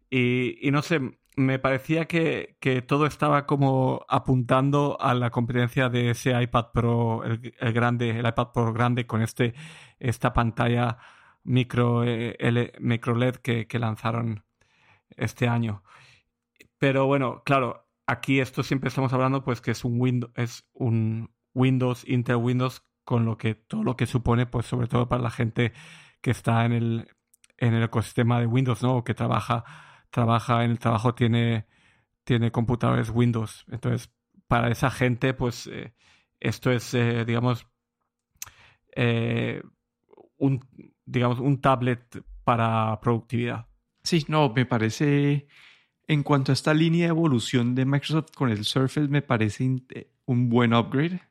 Y, 0.09 0.65
y 0.65 0.71
no 0.71 0.81
sé, 0.81 1.01
me 1.39 1.57
parecía 1.57 2.05
que, 2.05 2.57
todo 2.87 3.05
estaba 3.05 3.45
como 3.45 4.05
apuntando 4.09 4.97
a 4.99 5.13
la 5.13 5.29
competencia 5.31 5.89
de 5.89 6.11
ese 6.11 6.39
iPad 6.39 6.67
Pro, 6.73 7.23
el, 7.23 7.73
grande, 7.73 8.11
el 8.11 8.27
iPad 8.27 8.51
Pro 8.53 8.73
grande 8.73 9.07
con 9.07 9.21
este, 9.21 9.53
esta 9.99 10.33
pantalla 10.33 10.97
micro, 11.43 12.03
eh, 12.05 12.73
micro 12.79 13.15
LED 13.15 13.35
que, 13.37 13.79
lanzaron 13.79 14.43
este 15.15 15.47
año. 15.47 15.83
Pero 16.77 17.05
bueno, 17.07 17.41
claro, 17.45 17.87
aquí 18.05 18.41
esto 18.41 18.61
siempre 18.61 18.89
estamos 18.89 19.13
hablando 19.13 19.43
pues 19.43 19.61
que 19.61 19.71
es 19.71 19.85
un 19.85 19.99
Windows, 19.99 20.31
es 20.35 20.65
un 20.73 21.31
Windows, 21.53 22.07
Intel 22.07 22.35
Windows, 22.35 22.83
con 23.05 23.25
lo 23.25 23.37
que 23.37 23.55
todo 23.55 23.83
lo 23.83 23.95
que 23.95 24.07
supone, 24.07 24.45
pues 24.45 24.65
sobre 24.65 24.87
todo 24.87 25.07
para 25.07 25.23
la 25.23 25.31
gente 25.31 25.71
que 26.21 26.31
está 26.31 26.65
en 26.65 26.73
el, 26.73 27.07
en 27.57 27.73
el 27.73 27.83
ecosistema 27.83 28.39
de 28.39 28.45
Windows, 28.45 28.83
¿no? 28.83 28.97
O 28.97 29.03
que 29.03 29.13
trabaja 29.13 29.63
trabaja 30.09 30.63
en 30.63 30.71
el 30.71 30.79
trabajo 30.79 31.13
tiene, 31.15 31.65
tiene 32.23 32.51
computadores 32.51 33.09
Windows. 33.09 33.65
Entonces, 33.69 34.11
para 34.47 34.71
esa 34.71 34.89
gente, 34.89 35.33
pues 35.33 35.67
eh, 35.67 35.93
esto 36.39 36.71
es, 36.71 36.93
eh, 36.93 37.25
digamos, 37.25 37.67
eh, 38.95 39.61
un, 40.37 40.65
digamos, 41.05 41.39
un 41.39 41.61
tablet 41.61 42.23
para 42.43 42.99
productividad. 43.01 43.67
Sí, 44.03 44.25
no, 44.27 44.51
me 44.53 44.65
parece, 44.65 45.47
en 46.07 46.23
cuanto 46.23 46.51
a 46.51 46.53
esta 46.53 46.73
línea 46.73 47.05
de 47.05 47.09
evolución 47.09 47.75
de 47.75 47.85
Microsoft 47.85 48.31
con 48.35 48.49
el 48.49 48.65
Surface, 48.65 49.07
me 49.07 49.21
parece 49.21 49.83
un 50.25 50.49
buen 50.49 50.73
upgrade. 50.73 51.21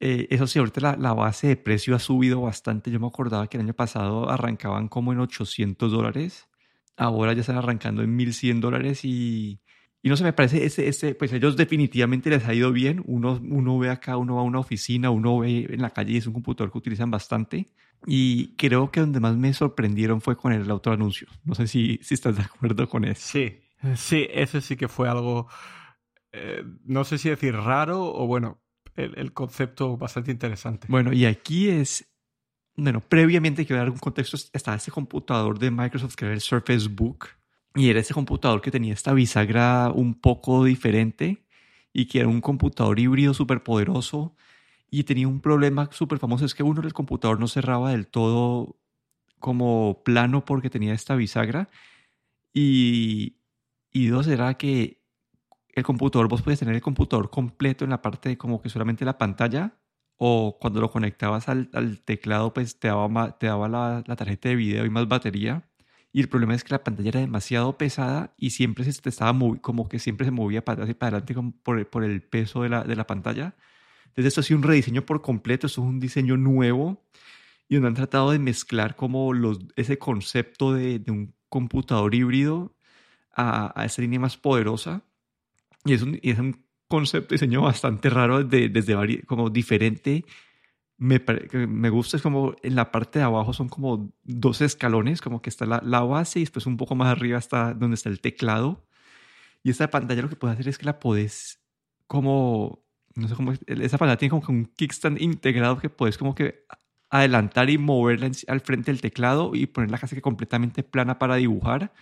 eso 0.00 0.46
sí, 0.46 0.58
ahorita 0.58 0.80
la, 0.80 0.96
la, 0.96 1.12
base 1.12 1.48
de 1.48 1.56
precio 1.56 1.94
ha 1.94 1.98
subido 2.00 2.40
bastante. 2.40 2.90
Yo 2.90 2.98
me 2.98 3.06
acordaba 3.06 3.46
que 3.46 3.58
el 3.58 3.64
año 3.64 3.74
pasado 3.74 4.28
arrancaban 4.28 4.88
como 4.88 5.12
en 5.12 5.20
800 5.20 5.92
dólares 5.92 6.48
ahora 6.96 7.32
ya 7.32 7.40
están 7.40 7.56
arrancando 7.56 8.02
en 8.02 8.14
1100 8.16 8.60
dólares 8.60 9.04
y, 9.04 9.60
y 10.02 10.08
no 10.08 10.16
se 10.16 10.24
me 10.24 10.32
parece, 10.32 10.64
ese, 10.64 10.88
ese, 10.88 11.14
pues 11.14 11.32
ellos 11.32 11.56
definitivamente 11.56 12.30
les 12.30 12.46
ha 12.46 12.54
ido 12.54 12.72
bien. 12.72 13.02
Uno, 13.06 13.40
uno 13.42 13.78
ve 13.78 13.90
acá, 13.90 14.16
uno 14.16 14.36
va 14.36 14.42
a 14.42 14.44
una 14.44 14.60
oficina, 14.60 15.10
uno 15.10 15.38
ve 15.38 15.66
en 15.68 15.82
la 15.82 15.90
calle 15.90 16.12
y 16.12 16.16
es 16.18 16.26
un 16.26 16.32
computador 16.32 16.72
que 16.72 16.78
utilizan 16.78 17.10
bastante. 17.10 17.66
Y 18.06 18.54
creo 18.56 18.90
que 18.90 19.00
donde 19.00 19.20
más 19.20 19.36
me 19.36 19.52
sorprendieron 19.52 20.20
fue 20.20 20.36
con 20.36 20.52
el 20.52 20.70
autoanuncio. 20.70 21.28
No 21.44 21.54
sé 21.54 21.66
si, 21.66 21.98
si 22.02 22.14
estás 22.14 22.36
de 22.36 22.42
acuerdo 22.42 22.88
con 22.88 23.04
eso. 23.04 23.20
Sí, 23.20 23.58
sí, 23.96 24.26
ese 24.30 24.60
sí 24.60 24.76
que 24.76 24.88
fue 24.88 25.08
algo, 25.08 25.48
eh, 26.32 26.62
no 26.84 27.04
sé 27.04 27.18
si 27.18 27.28
decir 27.28 27.54
raro 27.54 28.04
o 28.04 28.26
bueno, 28.26 28.62
el, 28.94 29.18
el 29.18 29.32
concepto 29.32 29.96
bastante 29.96 30.30
interesante. 30.30 30.86
Bueno, 30.88 31.12
y 31.12 31.24
aquí 31.26 31.68
es 31.68 32.15
bueno, 32.76 33.00
previamente 33.00 33.64
quiero 33.64 33.80
dar 33.80 33.90
un 33.90 33.98
contexto, 33.98 34.36
estaba 34.52 34.76
ese 34.76 34.90
computador 34.90 35.58
de 35.58 35.70
Microsoft 35.70 36.14
que 36.14 36.26
era 36.26 36.34
el 36.34 36.40
Surface 36.40 36.88
Book 36.88 37.28
y 37.74 37.88
era 37.88 38.00
ese 38.00 38.14
computador 38.14 38.60
que 38.60 38.70
tenía 38.70 38.92
esta 38.92 39.12
bisagra 39.14 39.90
un 39.94 40.14
poco 40.14 40.64
diferente 40.64 41.44
y 41.92 42.06
que 42.06 42.20
era 42.20 42.28
un 42.28 42.40
computador 42.40 42.98
híbrido 42.98 43.32
súper 43.32 43.62
poderoso 43.62 44.36
y 44.90 45.04
tenía 45.04 45.26
un 45.26 45.40
problema 45.40 45.88
súper 45.90 46.18
famoso, 46.18 46.44
es 46.44 46.54
que 46.54 46.62
uno 46.62 46.82
el 46.82 46.92
computador 46.92 47.40
no 47.40 47.48
cerraba 47.48 47.90
del 47.90 48.06
todo 48.06 48.78
como 49.38 50.02
plano 50.04 50.44
porque 50.44 50.70
tenía 50.70 50.94
esta 50.94 51.16
bisagra 51.16 51.68
y, 52.52 53.36
y 53.90 54.06
dos 54.08 54.26
era 54.26 54.54
que 54.54 55.02
el 55.72 55.84
computador, 55.84 56.28
vos 56.28 56.42
podías 56.42 56.60
tener 56.60 56.74
el 56.74 56.82
computador 56.82 57.30
completo 57.30 57.84
en 57.84 57.90
la 57.90 58.02
parte 58.02 58.30
de 58.30 58.38
como 58.38 58.60
que 58.60 58.68
solamente 58.68 59.04
la 59.04 59.18
pantalla 59.18 59.78
o 60.18 60.58
cuando 60.60 60.80
lo 60.80 60.90
conectabas 60.90 61.48
al, 61.48 61.68
teclado, 62.04 62.52
pues 62.54 62.78
te 62.78 62.88
daba, 62.88 63.38
te 63.38 63.46
daba 63.46 63.68
la, 63.68 64.02
tarjeta 64.16 64.48
de 64.48 64.56
video 64.56 64.84
y 64.86 64.90
más 64.90 65.08
batería. 65.08 65.68
Y 66.12 66.20
el 66.20 66.28
problema 66.28 66.54
es 66.54 66.64
que 66.64 66.72
la 66.72 66.82
pantalla 66.82 67.10
era 67.10 67.20
demasiado 67.20 67.76
pesada 67.76 68.34
y 68.38 68.50
siempre 68.50 68.84
se 68.84 69.00
te 69.00 69.10
estaba 69.10 69.38
como 69.60 69.88
que 69.88 69.98
siempre 69.98 70.24
se 70.24 70.30
movía 70.30 70.64
para 70.64 70.74
atrás 70.74 70.90
y 70.90 70.94
para 70.94 71.18
adelante 71.18 71.34
por, 71.62 71.86
por 71.90 72.04
el 72.04 72.22
peso 72.22 72.62
de 72.62 72.70
la, 72.70 72.84
de 72.84 72.96
la 72.96 73.06
pantalla. 73.06 73.54
Entonces 74.06 74.26
esto 74.26 74.40
ha 74.40 74.44
sido 74.44 74.58
un 74.58 74.64
rediseño 74.64 75.04
por 75.04 75.20
completo, 75.20 75.66
esto 75.66 75.82
es 75.82 75.86
un 75.86 76.00
diseño 76.00 76.38
nuevo 76.38 77.04
y 77.68 77.74
donde 77.74 77.88
han 77.88 77.94
tratado 77.94 78.30
de 78.30 78.38
mezclar 78.38 78.96
como 78.96 79.34
los, 79.34 79.58
ese 79.76 79.98
concepto 79.98 80.72
de, 80.72 80.98
de 80.98 81.12
un 81.12 81.34
computador 81.50 82.14
híbrido 82.14 82.74
a, 83.32 83.78
a 83.78 83.84
esa 83.84 84.02
línea 84.02 84.20
más 84.20 84.38
poderosa. 84.38 85.02
Y 85.84 85.92
es 85.94 86.02
un, 86.02 86.18
y 86.22 86.30
es 86.30 86.38
un 86.38 86.65
concepto 86.88 87.34
diseño 87.34 87.62
bastante 87.62 88.10
raro 88.10 88.44
desde, 88.44 88.68
desde 88.68 89.22
como 89.24 89.50
diferente. 89.50 90.24
Me, 90.98 91.22
me 91.66 91.90
gusta 91.90 92.16
es 92.16 92.22
como 92.22 92.54
en 92.62 92.74
la 92.74 92.90
parte 92.90 93.18
de 93.18 93.24
abajo 93.26 93.52
son 93.52 93.68
como 93.68 94.12
dos 94.24 94.62
escalones, 94.62 95.20
como 95.20 95.42
que 95.42 95.50
está 95.50 95.66
la, 95.66 95.82
la, 95.84 96.00
base 96.00 96.38
y 96.38 96.42
después 96.42 96.64
un 96.64 96.78
poco 96.78 96.94
más 96.94 97.08
arriba 97.08 97.38
está 97.38 97.74
donde 97.74 97.96
está 97.96 98.08
el 98.08 98.20
teclado. 98.20 98.86
Y 99.62 99.70
esta 99.70 99.90
pantalla 99.90 100.22
lo 100.22 100.28
que 100.28 100.36
puede 100.36 100.54
hacer 100.54 100.68
es 100.68 100.78
que 100.78 100.86
la 100.86 100.98
podés 100.98 101.60
como, 102.06 102.84
no 103.14 103.28
sé 103.28 103.34
cómo, 103.34 103.52
esa 103.66 103.98
pantalla 103.98 104.16
tiene 104.16 104.30
como 104.30 104.58
un 104.58 104.66
kickstand 104.66 105.20
integrado 105.20 105.78
que 105.78 105.90
puedes 105.90 106.18
como 106.18 106.34
que 106.34 106.64
adelantar 107.10 107.70
y 107.70 107.78
moverla 107.78 108.30
al 108.48 108.60
frente 108.60 108.90
del 108.90 109.00
teclado 109.00 109.52
y 109.54 109.66
ponerla 109.66 109.98
casi 109.98 110.14
que 110.14 110.22
completamente 110.22 110.82
plana 110.82 111.18
para 111.18 111.36
dibujar 111.36 111.92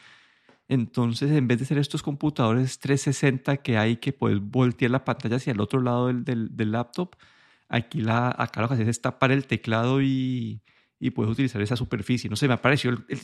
entonces, 0.68 1.30
en 1.30 1.47
vez 1.47 1.59
de 1.59 1.66
ser 1.66 1.78
estos 1.78 2.02
computadores 2.02 2.78
360 2.78 3.59
que 3.59 3.76
hay 3.76 3.97
que 3.97 4.12
puedes 4.12 4.40
voltear 4.40 4.90
la 4.90 5.04
pantalla 5.04 5.37
hacia 5.37 5.52
el 5.52 5.61
otro 5.61 5.80
lado 5.80 6.09
del, 6.09 6.56
del, 6.56 6.73
laptop, 6.73 7.16
aquí 7.68 8.00
la, 8.00 8.35
acá 8.38 8.62
lo 8.62 8.68
que 8.68 8.75
haces 8.75 8.88
es 8.88 9.00
tapar 9.02 9.30
el 9.30 9.47
teclado 9.47 10.00
y, 10.02 10.62
y 10.99 11.11
puedes 11.11 11.33
utilizar 11.33 11.61
esa 11.62 11.76
superficie. 11.76 12.30
No 12.30 12.37
sé, 12.37 12.49
me 12.49 12.54
ha 12.54 12.61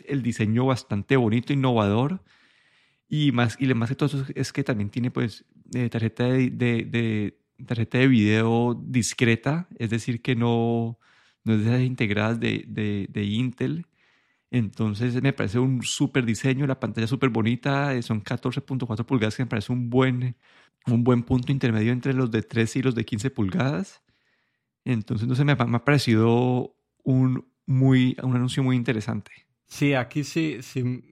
el, 0.07 0.23
diseño 0.23 0.67
bastante 0.67 1.17
bonito, 1.17 1.53
innovador. 1.53 2.23
Y 3.09 3.33
más, 3.33 3.57
y 3.61 3.67
más 3.75 3.89
que 3.89 3.97
todo 3.97 4.25
es 4.35 4.53
que 4.53 4.63
también 4.63 4.91
tiene 4.91 5.11
pues 5.11 5.45
eh, 5.75 5.89
tarjeta, 5.91 6.25
de, 6.25 6.51
de, 6.51 7.39
tarjeta 7.67 7.99
de 7.99 8.09
video 8.09 8.75
discreta, 8.87 9.69
es 9.79 9.91
decir, 9.91 10.23
que 10.23 10.37
no, 10.37 10.99
no 11.45 11.55
es 11.55 11.65
de 11.65 11.71
esas 11.71 11.83
integradas 11.83 12.39
de, 12.39 12.65
de 12.69 13.25
Intel 13.25 13.87
entonces 14.51 15.23
me 15.23 15.33
parece 15.33 15.59
un 15.59 15.83
súper 15.83 16.25
diseño, 16.25 16.67
la 16.67 16.81
pantalla 16.81 17.07
súper 17.07 17.31
bonita, 17.31 17.95
eh, 17.95 18.03
son 18.03 18.23
14.4 18.23 19.05
pulgadas 19.05 19.37
que 19.37 19.45
me 19.45 19.49
parece 19.49 19.73
un 19.73 19.91
buen, 19.91 20.37
un 20.87 21.05
buen 21.05 21.23
punto 21.23 21.53
intermedio 21.53 21.93
entre 21.93 22.15
los 22.15 22.31
de 22.31 22.43
13 22.43 22.81
y 22.81 22.83
los 22.83 22.95
de 22.95 23.05
15 23.05 23.31
pulgadas. 23.31 24.03
Entonces, 24.85 25.29
no 25.29 25.35
sé, 25.35 25.45
me, 25.45 25.55
me 25.55 25.77
ha 25.77 25.85
parecido 25.85 26.77
un, 27.05 27.49
muy, 27.67 28.17
un 28.23 28.35
anuncio 28.37 28.63
muy 28.63 28.77
interesante. 28.77 29.31
Sí, 29.67 29.95
aquí 29.95 30.25
sí, 30.25 30.59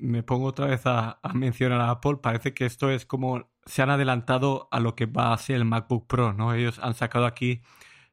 me 0.00 0.24
pongo 0.24 0.46
otra 0.46 0.66
vez 0.66 0.84
a, 0.86 1.20
a, 1.22 1.32
mencionar 1.32 1.80
a 1.80 1.90
Apple, 1.90 2.16
parece 2.20 2.54
que 2.54 2.66
esto 2.66 2.90
es 2.90 3.06
como 3.06 3.48
se 3.66 3.82
han 3.82 3.90
adelantado 3.90 4.68
a 4.72 4.80
lo 4.80 4.96
que 4.96 5.06
va 5.06 5.32
a 5.32 5.38
ser 5.38 5.56
el 5.56 5.64
MacBook 5.64 6.08
Pro, 6.08 6.32
¿no? 6.32 6.54
Ellos 6.54 6.80
han 6.80 6.94
sacado 6.94 7.26
aquí 7.26 7.62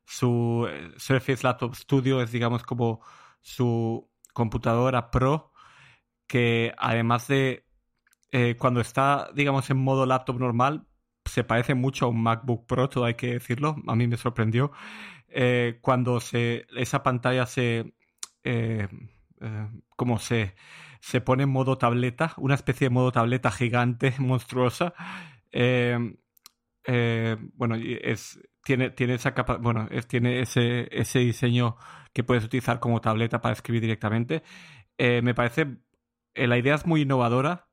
su 0.06 0.68
eh, 0.70 0.92
Surface 0.98 1.44
Laptop 1.44 1.76
Studio, 1.76 2.22
es 2.22 2.32
digamos 2.32 2.64
como 2.64 3.02
su 3.42 4.08
computadora 4.36 5.10
Pro 5.10 5.54
que 6.28 6.74
además 6.78 7.28
de 7.28 7.66
eh, 8.32 8.56
cuando 8.58 8.82
está, 8.82 9.30
digamos, 9.34 9.70
en 9.70 9.78
modo 9.78 10.06
laptop 10.06 10.40
normal, 10.40 10.88
se 11.26 11.44
parece 11.44 11.76
mucho 11.76 12.06
a 12.06 12.10
un 12.10 12.22
MacBook 12.22 12.66
Pro, 12.68 12.90
todo 12.90 13.06
hay 13.06 13.16
que 13.16 13.34
decirlo, 13.34 13.76
a 13.88 13.96
mí 13.96 14.08
me 14.08 14.18
sorprendió. 14.18 14.72
Eh, 15.30 15.80
cuando 15.82 16.20
se, 16.20 16.66
esa 16.76 17.04
pantalla 17.04 17.46
se, 17.46 17.94
eh, 18.44 18.88
como 19.96 20.20
se, 20.20 20.56
se 21.00 21.22
pone 21.22 21.44
en 21.44 21.50
modo 21.50 21.78
tableta, 21.78 22.34
una 22.38 22.56
especie 22.56 22.90
de 22.90 22.94
modo 22.94 23.12
tableta 23.12 23.52
gigante, 23.52 24.14
monstruosa, 24.20 24.94
bueno, 27.54 27.76
es, 27.76 28.40
tiene, 28.66 28.90
tiene 28.90 29.14
esa 29.14 29.36
capa, 29.36 29.58
bueno, 29.58 29.88
es, 29.92 30.08
tiene 30.08 30.42
ese, 30.42 30.88
ese 30.92 31.20
diseño 31.20 31.78
que 32.14 32.24
puedes 32.24 32.44
utilizar 32.44 32.80
como 32.80 33.00
tableta 33.00 33.40
para 33.40 33.54
escribir 33.54 33.82
directamente. 33.82 34.44
Eh, 34.98 35.22
me 35.22 35.36
parece, 35.36 35.78
eh, 36.34 36.48
la 36.48 36.58
idea 36.58 36.76
es 36.76 36.86
muy 36.88 37.02
innovadora. 37.02 37.70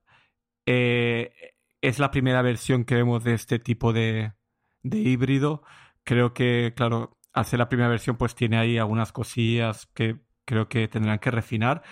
Eh, 0.66 1.32
es 1.80 1.98
la 1.98 2.10
primera 2.10 2.42
versión 2.42 2.84
que 2.84 2.96
vemos 2.96 3.24
de 3.24 3.34
este 3.34 3.58
tipo 3.58 3.94
de, 3.94 4.34
de 4.82 4.98
híbrido. 4.98 5.62
Creo 6.04 6.34
que, 6.34 6.74
claro, 6.76 7.18
al 7.32 7.46
ser 7.46 7.58
la 7.60 7.70
primera 7.70 7.88
versión, 7.88 8.16
pues 8.18 8.34
tiene 8.34 8.58
ahí 8.58 8.76
algunas 8.76 9.12
cosillas 9.12 9.86
que 9.94 10.20
creo 10.44 10.68
que 10.68 10.88
tendrán 10.88 11.20
que 11.20 11.30
refinar. 11.30 11.82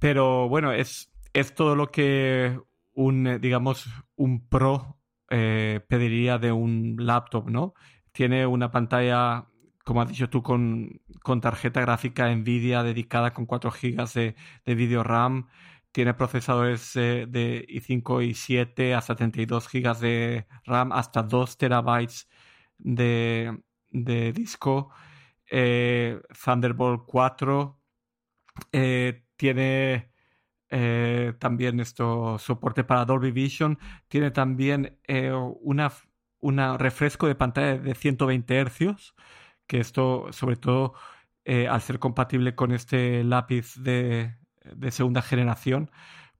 Pero 0.00 0.48
bueno, 0.48 0.72
es, 0.72 1.12
es 1.32 1.54
todo 1.54 1.76
lo 1.76 1.92
que 1.92 2.58
un, 2.92 3.40
digamos, 3.40 3.88
un 4.16 4.48
pro 4.48 4.97
eh, 5.30 5.80
pediría 5.88 6.38
de 6.38 6.52
un 6.52 6.96
laptop, 6.98 7.50
¿no? 7.50 7.74
Tiene 8.12 8.46
una 8.46 8.70
pantalla, 8.70 9.46
como 9.84 10.02
has 10.02 10.08
dicho 10.08 10.30
tú, 10.30 10.42
con, 10.42 11.00
tarjeta 11.42 11.80
gráfica 11.80 12.34
NVIDIA 12.34 12.82
dedicada 12.82 13.32
con 13.34 13.46
4 13.46 13.70
GB 13.70 14.12
de, 14.14 14.36
de 14.64 14.74
video 14.74 15.02
RAM. 15.02 15.48
Tiene 15.92 16.14
procesadores 16.14 16.96
eh, 16.96 17.26
de 17.28 17.66
i5 17.68 18.26
y 18.26 18.34
7 18.34 18.94
hasta 18.94 19.16
32 19.16 19.68
GB 19.70 19.98
de 20.00 20.46
RAM, 20.64 20.92
hasta 20.92 21.22
2 21.22 21.58
terabytes 21.58 22.28
de, 22.78 23.62
de 23.90 24.32
disco. 24.32 24.90
Eh, 25.50 26.20
Thunderbolt 26.44 27.04
4. 27.06 27.78
tiene 29.36 30.10
eh, 30.70 31.34
también 31.38 31.80
esto 31.80 32.38
soporte 32.38 32.84
para 32.84 33.04
Dolby 33.04 33.30
Vision, 33.30 33.78
tiene 34.08 34.30
también 34.30 34.98
eh, 35.06 35.32
una, 35.32 36.76
refresco 36.76 37.26
de 37.26 37.34
pantalla 37.34 37.78
de 37.78 37.94
120 37.94 38.64
Hz, 38.64 39.14
que 39.66 39.80
esto 39.80 40.26
sobre 40.32 40.56
todo 40.56 40.94
eh, 41.44 41.68
al 41.68 41.80
ser 41.80 41.98
compatible 41.98 42.54
con 42.54 42.72
este 42.72 43.24
lápiz 43.24 43.76
de, 43.76 44.36
de, 44.74 44.90
segunda 44.90 45.22
generación, 45.22 45.90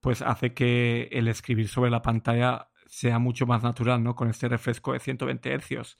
pues 0.01 0.21
hace 0.21 0.53
que 0.53 1.09
el 1.11 1.27
escribir 1.27 1.67
sobre 1.67 1.91
la 1.91 2.01
pantalla 2.01 2.69
sea 2.87 3.19
mucho 3.19 3.45
más 3.47 3.63
natural, 3.63 4.03
¿no? 4.03 4.15
Con 4.15 4.29
este 4.29 4.47
refresco 4.47 4.93
de 4.93 4.99
120 4.99 5.59
Hz. 5.59 5.97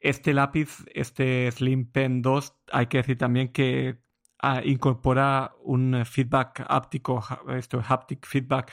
Este 0.00 0.34
lápiz, 0.34 0.84
este 0.94 1.50
Slim 1.52 1.90
Pen 1.90 2.22
2, 2.22 2.54
hay 2.72 2.86
que 2.86 2.98
decir 2.98 3.18
también 3.18 3.48
que 3.48 3.98
Ah, 4.38 4.60
incorpora 4.64 5.54
un 5.64 6.04
feedback 6.04 6.64
háptico, 6.68 7.22
esto 7.56 7.82
haptic 7.86 8.26
feedback. 8.26 8.72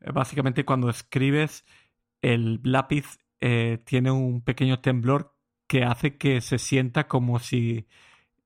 Eh, 0.00 0.10
básicamente 0.12 0.64
cuando 0.64 0.90
escribes, 0.90 1.64
el 2.22 2.60
lápiz 2.64 3.18
eh, 3.40 3.78
tiene 3.84 4.10
un 4.10 4.42
pequeño 4.42 4.80
temblor 4.80 5.36
que 5.66 5.84
hace 5.84 6.16
que 6.18 6.40
se 6.40 6.58
sienta 6.58 7.08
como 7.08 7.38
si 7.38 7.86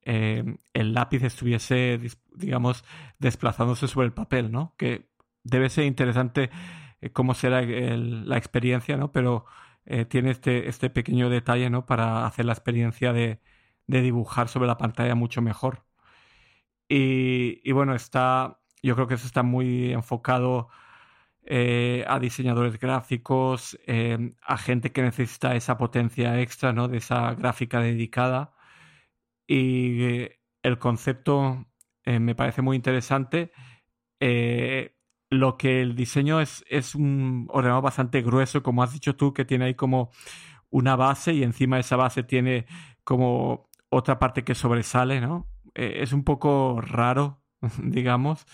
eh, 0.02 0.44
el 0.74 0.94
lápiz 0.94 1.22
estuviese, 1.24 2.00
digamos, 2.34 2.84
desplazándose 3.18 3.88
sobre 3.88 4.06
el 4.06 4.12
papel, 4.14 4.52
¿no? 4.52 4.74
Que 4.78 5.10
debe 5.44 5.70
ser 5.70 5.84
interesante 5.86 6.50
cómo 7.12 7.34
será 7.34 7.62
la 7.62 8.36
experiencia, 8.38 8.96
¿no? 8.96 9.12
Pero 9.12 9.46
tiene 10.08 10.30
este, 10.32 10.68
este 10.68 10.90
pequeño 10.90 11.30
detalle, 11.30 11.70
¿no? 11.70 11.86
Para 11.86 12.26
hacer 12.26 12.44
la 12.44 12.52
experiencia 12.52 13.12
de 13.12 13.40
dibujar 13.86 14.48
sobre 14.48 14.66
la 14.68 14.78
pantalla 14.78 15.14
mucho 15.14 15.42
mejor. 15.42 15.87
Y, 16.88 17.70
bueno, 17.72 17.94
está, 17.94 18.60
yo 18.82 18.94
creo 18.94 19.06
que 19.06 19.14
eso 19.14 19.26
está 19.26 19.42
muy 19.42 19.92
enfocado 19.92 20.68
eh, 21.44 22.04
a 22.08 22.18
diseñadores 22.18 22.78
gráficos, 22.80 23.78
eh, 23.86 24.34
a 24.42 24.58
gente 24.58 24.92
que 24.92 25.02
necesita 25.02 25.54
esa 25.56 25.78
potencia 25.78 26.40
extra, 26.40 26.72
¿no? 26.72 26.88
De 26.88 26.98
esa 26.98 27.34
gráfica 27.34 27.80
dedicada. 27.80 28.54
Y 29.46 30.02
eh, 30.04 30.40
el 30.62 30.78
concepto 30.78 31.66
me 32.06 32.34
parece 32.34 32.62
muy 32.62 32.76
interesante. 32.76 33.52
lo 35.30 35.56
que 35.58 35.82
el 35.82 35.94
diseño 35.94 36.40
es, 36.40 36.64
es 36.68 36.94
un 36.94 37.46
ordenador 37.50 37.82
bastante 37.82 38.22
grueso, 38.22 38.62
como 38.62 38.82
has 38.82 38.92
dicho 38.92 39.16
tú, 39.16 39.34
que 39.34 39.44
tiene 39.44 39.66
ahí 39.66 39.74
como 39.74 40.10
una 40.70 40.96
base 40.96 41.32
y 41.34 41.42
encima 41.42 41.76
de 41.76 41.80
esa 41.82 41.96
base 41.96 42.22
tiene 42.22 42.66
como 43.04 43.68
otra 43.90 44.18
parte 44.18 44.44
que 44.44 44.54
sobresale, 44.54 45.20
¿no? 45.20 45.46
Eh, 45.78 46.02
es 46.02 46.12
un 46.12 46.24
poco 46.24 46.80
raro, 46.80 47.40
digamos. 47.82 48.46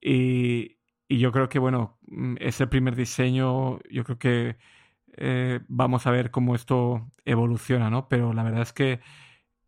Y, 0.00 0.78
yo 1.08 1.32
creo 1.32 1.48
que, 1.48 1.58
bueno, 1.58 1.98
mm, 2.08 2.36
es 2.40 2.60
el 2.60 2.68
primer 2.68 2.96
diseño, 2.96 3.78
yo 3.90 4.04
creo 4.04 4.18
que 4.18 4.56
eh, 5.18 5.60
vamos 5.68 6.06
a 6.06 6.10
ver 6.10 6.30
cómo 6.30 6.54
esto 6.54 7.10
evoluciona, 7.24 7.90
¿no? 7.90 8.08
Pero 8.08 8.32
la 8.32 8.42
verdad 8.42 8.62
es 8.62 8.72
que 8.72 9.00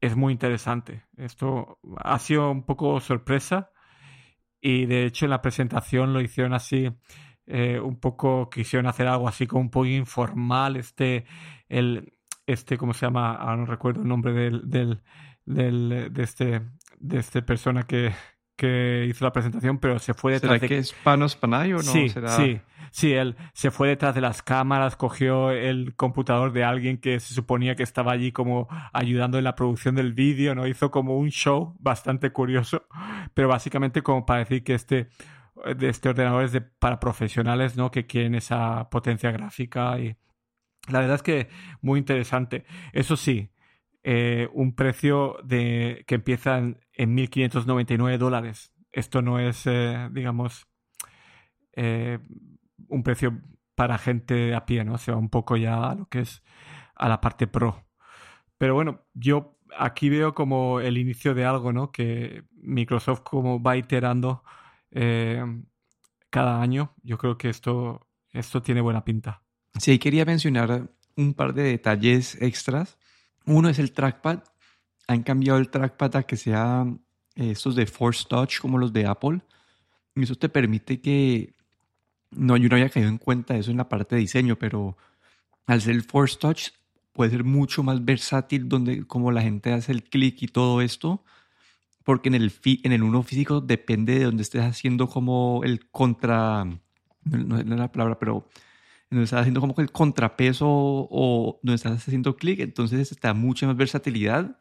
es 0.01 0.17
muy 0.17 0.33
interesante. 0.33 1.05
Esto 1.17 1.79
ha 1.99 2.19
sido 2.19 2.51
un 2.51 2.65
poco 2.65 3.01
sorpresa 3.01 3.71
y 4.61 4.87
de 4.87 5.07
hecho 5.07 5.27
en 5.27 5.31
la 5.31 5.43
presentación 5.43 6.13
lo 6.15 6.21
hicieron 6.21 6.55
así, 6.55 6.91
eh, 7.47 7.81
un 7.81 8.01
poco 8.01 8.51
quisieron 8.51 8.87
hacer 8.87 9.09
algo 9.09 9.29
así 9.29 9.47
como 9.47 9.63
un 9.63 9.71
poco 9.71 9.87
informal, 9.87 10.77
este, 10.77 11.27
el, 11.69 12.15
este, 12.47 12.79
¿cómo 12.79 12.95
se 12.95 13.07
llama? 13.07 13.35
Ahora 13.35 13.57
no 13.59 13.67
recuerdo 13.67 14.03
el 14.03 14.09
nombre 14.09 14.33
del, 14.33 14.69
del, 14.71 15.03
del 15.47 16.13
de 16.13 16.23
este 16.23 16.63
de 17.01 17.19
esta 17.19 17.41
persona 17.43 17.83
que, 17.85 18.13
que 18.57 19.07
hizo 19.09 19.25
la 19.25 19.33
presentación, 19.33 19.79
pero 19.79 19.99
se 19.99 20.15
fue 20.15 20.33
detrás 20.33 20.51
¿Será 20.51 20.61
de... 20.61 20.69
que 20.69 20.79
es 20.79 20.93
Panos 20.93 21.37
Panay 21.37 21.73
o 21.73 21.77
no? 21.77 21.83
Sí, 21.83 22.09
sí, 22.09 22.61
sí, 22.91 23.13
él 23.13 23.37
se 23.53 23.71
fue 23.71 23.89
detrás 23.89 24.15
de 24.15 24.21
las 24.21 24.43
cámaras, 24.43 24.97
cogió 24.97 25.51
el 25.51 25.95
computador 25.95 26.53
de 26.53 26.65
alguien 26.65 26.99
que 26.99 27.21
se 27.21 27.35
suponía 27.35 27.77
que 27.77 27.83
estaba 27.83 28.13
allí 28.13 28.33
como 28.33 28.69
ayudando 28.93 29.39
en 29.39 29.45
la 29.45 29.55
producción 29.55 29.95
del 29.95 30.13
vídeo, 30.13 30.55
¿no? 30.55 30.67
Hizo 30.67 30.91
como 30.91 31.19
un 31.19 31.31
show 31.31 31.77
bastante 31.79 32.31
curioso, 32.31 32.87
pero 33.35 33.49
básicamente 33.49 34.03
como 34.03 34.27
para 34.27 34.41
decir 34.41 34.65
que 34.65 34.75
este, 34.75 35.09
de 35.77 35.89
este 35.89 36.09
ordenador 36.09 36.45
es 36.45 36.53
de, 36.53 36.61
para 36.61 37.01
profesionales, 37.01 37.77
¿no? 37.77 37.91
Que 37.91 38.07
quieren 38.07 38.35
esa 38.35 38.89
potencia 38.91 39.31
gráfica 39.31 39.99
y... 39.99 40.17
La 40.91 41.01
verdad 41.01 41.17
es 41.17 41.23
que 41.23 41.49
muy 41.83 41.99
interesante. 41.99 42.65
Eso 42.95 43.19
sí, 43.19 43.51
eh, 44.03 44.49
un 44.53 44.75
precio 44.75 45.37
de, 45.45 46.05
que 46.07 46.17
empieza 46.17 46.59
en, 46.59 46.79
1.599 46.97 48.19
dólares. 48.19 48.73
Esto 48.93 49.23
no 49.23 49.39
es, 49.39 49.67
eh, 49.67 50.09
digamos, 50.13 50.67
eh, 51.73 52.19
un 52.89 53.03
precio 53.03 53.41
para 53.75 53.99
gente 53.99 54.55
a 54.55 54.67
pie, 54.67 54.85
¿no? 54.85 54.99
Se 54.99 55.13
va 55.13 55.19
un 55.19 55.29
poco 55.29 55.57
ya 55.57 55.91
a 55.91 55.95
lo 55.95 56.07
que 56.07 56.21
es 56.21 56.43
a 56.95 57.09
la 57.09 57.21
parte 57.21 57.47
pro. 57.47 57.87
Pero 58.57 58.75
bueno, 58.75 59.05
yo 59.15 59.59
aquí 59.77 60.09
veo 60.09 60.35
como 60.35 60.81
el 60.81 60.99
inicio 60.99 61.35
de 61.35 61.45
algo, 61.45 61.73
¿no? 61.73 61.93
Que 61.93 62.45
Microsoft 62.53 63.21
como 63.23 63.63
va 63.63 63.77
iterando 63.77 64.43
cada 66.31 66.61
año. 66.61 66.95
Yo 67.03 67.19
creo 67.19 67.39
que 67.39 67.51
esto, 67.51 68.09
esto 68.33 68.63
tiene 68.63 68.81
buena 68.81 69.05
pinta. 69.05 69.43
Sí, 69.79 69.99
quería 69.99 70.25
mencionar 70.25 70.91
un 71.17 71.35
par 71.35 71.53
de 71.53 71.63
detalles 71.63 72.41
extras 72.41 72.98
uno 73.49 73.69
es 73.69 73.79
el 73.79 73.93
trackpad. 73.93 74.45
Han 75.09 75.23
cambiado 75.23 75.59
el 75.59 75.71
trackpad 75.71 76.17
a 76.17 76.23
que 76.23 76.37
sea 76.37 76.87
eh, 77.35 77.51
estos 77.51 77.75
de 77.75 77.87
Force 77.87 78.25
Touch 78.29 78.61
como 78.61 78.79
los 78.79 78.93
de 78.93 79.07
Apple. 79.07 79.41
Y 80.15 80.23
eso 80.23 80.35
te 80.37 80.49
permite 80.49 81.01
que... 81.01 81.55
No, 82.31 82.57
yo 82.59 82.69
no 82.69 82.77
había 82.77 82.91
caído 82.91 83.09
en 83.09 83.19
cuenta 83.19 83.55
de 83.55 83.61
eso 83.61 83.71
en 83.71 83.79
la 83.79 83.89
parte 83.89 84.15
de 84.15 84.21
diseño, 84.21 84.57
pero 84.59 84.99
al 85.67 85.81
ser 85.81 85.95
el 85.95 86.03
Force 86.03 86.37
Touch 86.39 86.71
puede 87.19 87.33
ser 87.33 87.43
mucho 87.43 87.83
más 87.83 88.05
versátil 88.05 88.69
donde 88.69 89.05
como 89.05 89.33
la 89.33 89.43
gente 89.43 89.73
hace 89.73 89.91
el 89.91 90.05
clic 90.05 90.41
y 90.43 90.47
todo 90.47 90.83
esto, 90.83 91.25
porque 92.05 92.29
en 92.29 92.37
el, 92.37 92.53
en 92.65 92.93
el 92.93 93.03
uno 93.03 93.25
físico 93.25 93.61
depende 93.61 94.21
de 94.21 94.25
donde 94.27 94.45
estés 94.45 94.63
haciendo 94.63 95.09
como 95.09 95.63
el 95.65 95.91
contra, 95.91 96.65
no, 97.25 97.59
es 97.59 97.67
la 97.67 97.91
palabra, 97.91 98.21
pero 98.21 98.47
donde 99.11 99.25
estás 99.25 99.41
haciendo 99.41 99.61
como 99.61 99.75
el 99.79 99.91
contrapeso 99.91 100.67
o 100.69 101.61
donde 101.63 101.77
estás 101.77 102.07
haciendo 102.07 102.37
clic, 102.37 102.61
entonces 102.61 103.11
está 103.11 103.35
mucha 103.35 103.67
más 103.67 103.77
versatilidad 103.77 104.59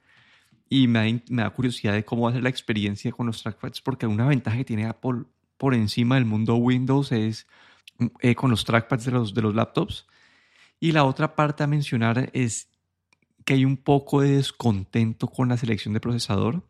y 0.70 0.88
me 0.88 1.00
da, 1.00 1.22
me 1.30 1.42
da, 1.44 1.50
curiosidad 1.50 1.94
de 1.94 2.06
cómo 2.06 2.24
va 2.24 2.30
a 2.30 2.34
ser 2.34 2.44
la 2.44 2.50
experiencia 2.50 3.12
con 3.12 3.28
los 3.28 3.42
trackpads, 3.42 3.82
porque 3.82 4.08
una 4.08 4.28
ventaja 4.28 4.58
que 4.58 4.66
tiene 4.66 4.86
Apple 4.86 5.24
por 5.58 5.74
encima 5.74 6.16
del 6.16 6.26
mundo 6.26 6.56
Windows 6.56 7.12
es 7.12 7.48
eh, 8.22 8.36
con 8.36 8.52
los 8.52 8.64
trackpads 8.64 9.06
de 9.06 9.12
los, 9.12 9.34
de 9.34 9.42
los 9.42 9.56
laptops. 9.56 10.06
Y 10.80 10.92
la 10.92 11.04
otra 11.04 11.36
parte 11.36 11.64
a 11.64 11.68
mencionar 11.68 12.30
es 12.34 12.70
que 13.44 13.56
hay 13.56 13.66
un 13.66 13.78
poco 13.78 14.22
de 14.22 14.32
descontento 14.38 15.28
con 15.28 15.50
la 15.50 15.58
selección 15.58 15.94
de 15.94 16.00
procesador. 16.00 16.64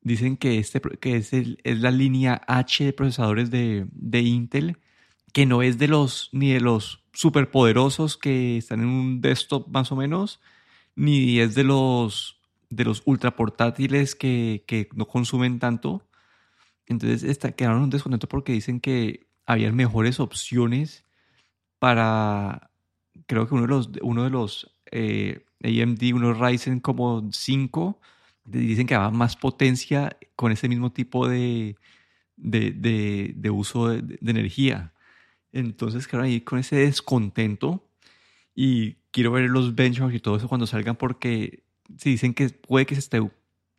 Dicen 0.00 0.36
que, 0.36 0.58
este, 0.58 0.80
que 0.80 1.16
es, 1.16 1.32
el, 1.32 1.60
es 1.64 1.78
la 1.80 1.90
línea 1.90 2.40
H 2.46 2.84
de 2.84 2.92
procesadores 2.92 3.50
de, 3.50 3.86
de 3.92 4.20
Intel, 4.20 4.78
que 5.34 5.46
no 5.46 5.62
es 5.62 5.78
de 5.78 5.88
los 5.88 6.30
ni 6.32 6.52
de 6.52 6.60
los 6.60 7.02
superpoderosos 7.12 8.16
que 8.16 8.56
están 8.56 8.80
en 8.80 8.86
un 8.86 9.20
desktop 9.20 9.68
más 9.68 9.90
o 9.90 9.96
menos, 9.96 10.40
ni 10.94 11.40
es 11.40 11.56
de 11.56 11.64
los, 11.64 12.40
de 12.70 12.84
los 12.84 13.02
ultra 13.04 13.34
portátiles 13.36 14.14
que, 14.14 14.62
que 14.68 14.88
no 14.94 15.06
consumen 15.08 15.58
tanto. 15.58 16.06
Entonces 16.86 17.24
está, 17.24 17.50
quedaron 17.50 17.82
un 17.82 17.90
descontento 17.90 18.28
porque 18.28 18.52
dicen 18.52 18.78
que 18.80 19.26
había 19.44 19.72
mejores 19.72 20.20
opciones 20.20 21.04
para, 21.80 22.70
creo 23.26 23.48
que 23.48 23.54
uno 23.54 23.62
de 23.64 23.68
los, 23.68 23.90
uno 24.02 24.22
de 24.22 24.30
los 24.30 24.76
eh, 24.92 25.44
AMD, 25.64 26.14
unos 26.14 26.38
Ryzen 26.38 26.78
como 26.78 27.28
5, 27.32 28.00
dicen 28.44 28.86
que 28.86 28.94
había 28.94 29.10
más 29.10 29.34
potencia 29.34 30.16
con 30.36 30.52
ese 30.52 30.68
mismo 30.68 30.92
tipo 30.92 31.26
de, 31.26 31.76
de, 32.36 33.34
de 33.34 33.50
uso 33.50 33.88
de, 33.88 34.18
energía. 34.22 34.93
Entonces, 35.54 36.08
claro, 36.08 36.24
ahí 36.24 36.40
con 36.40 36.58
ese 36.58 36.74
descontento 36.74 37.88
y 38.56 38.94
quiero 39.12 39.30
ver 39.30 39.48
los 39.48 39.76
benchmarks 39.76 40.16
y 40.16 40.20
todo 40.20 40.36
eso 40.36 40.48
cuando 40.48 40.66
salgan 40.66 40.96
porque 40.96 41.62
si 41.96 42.10
dicen 42.10 42.34
que 42.34 42.48
puede 42.48 42.86
que 42.86 42.96
se 42.96 43.00
esté, 43.00 43.20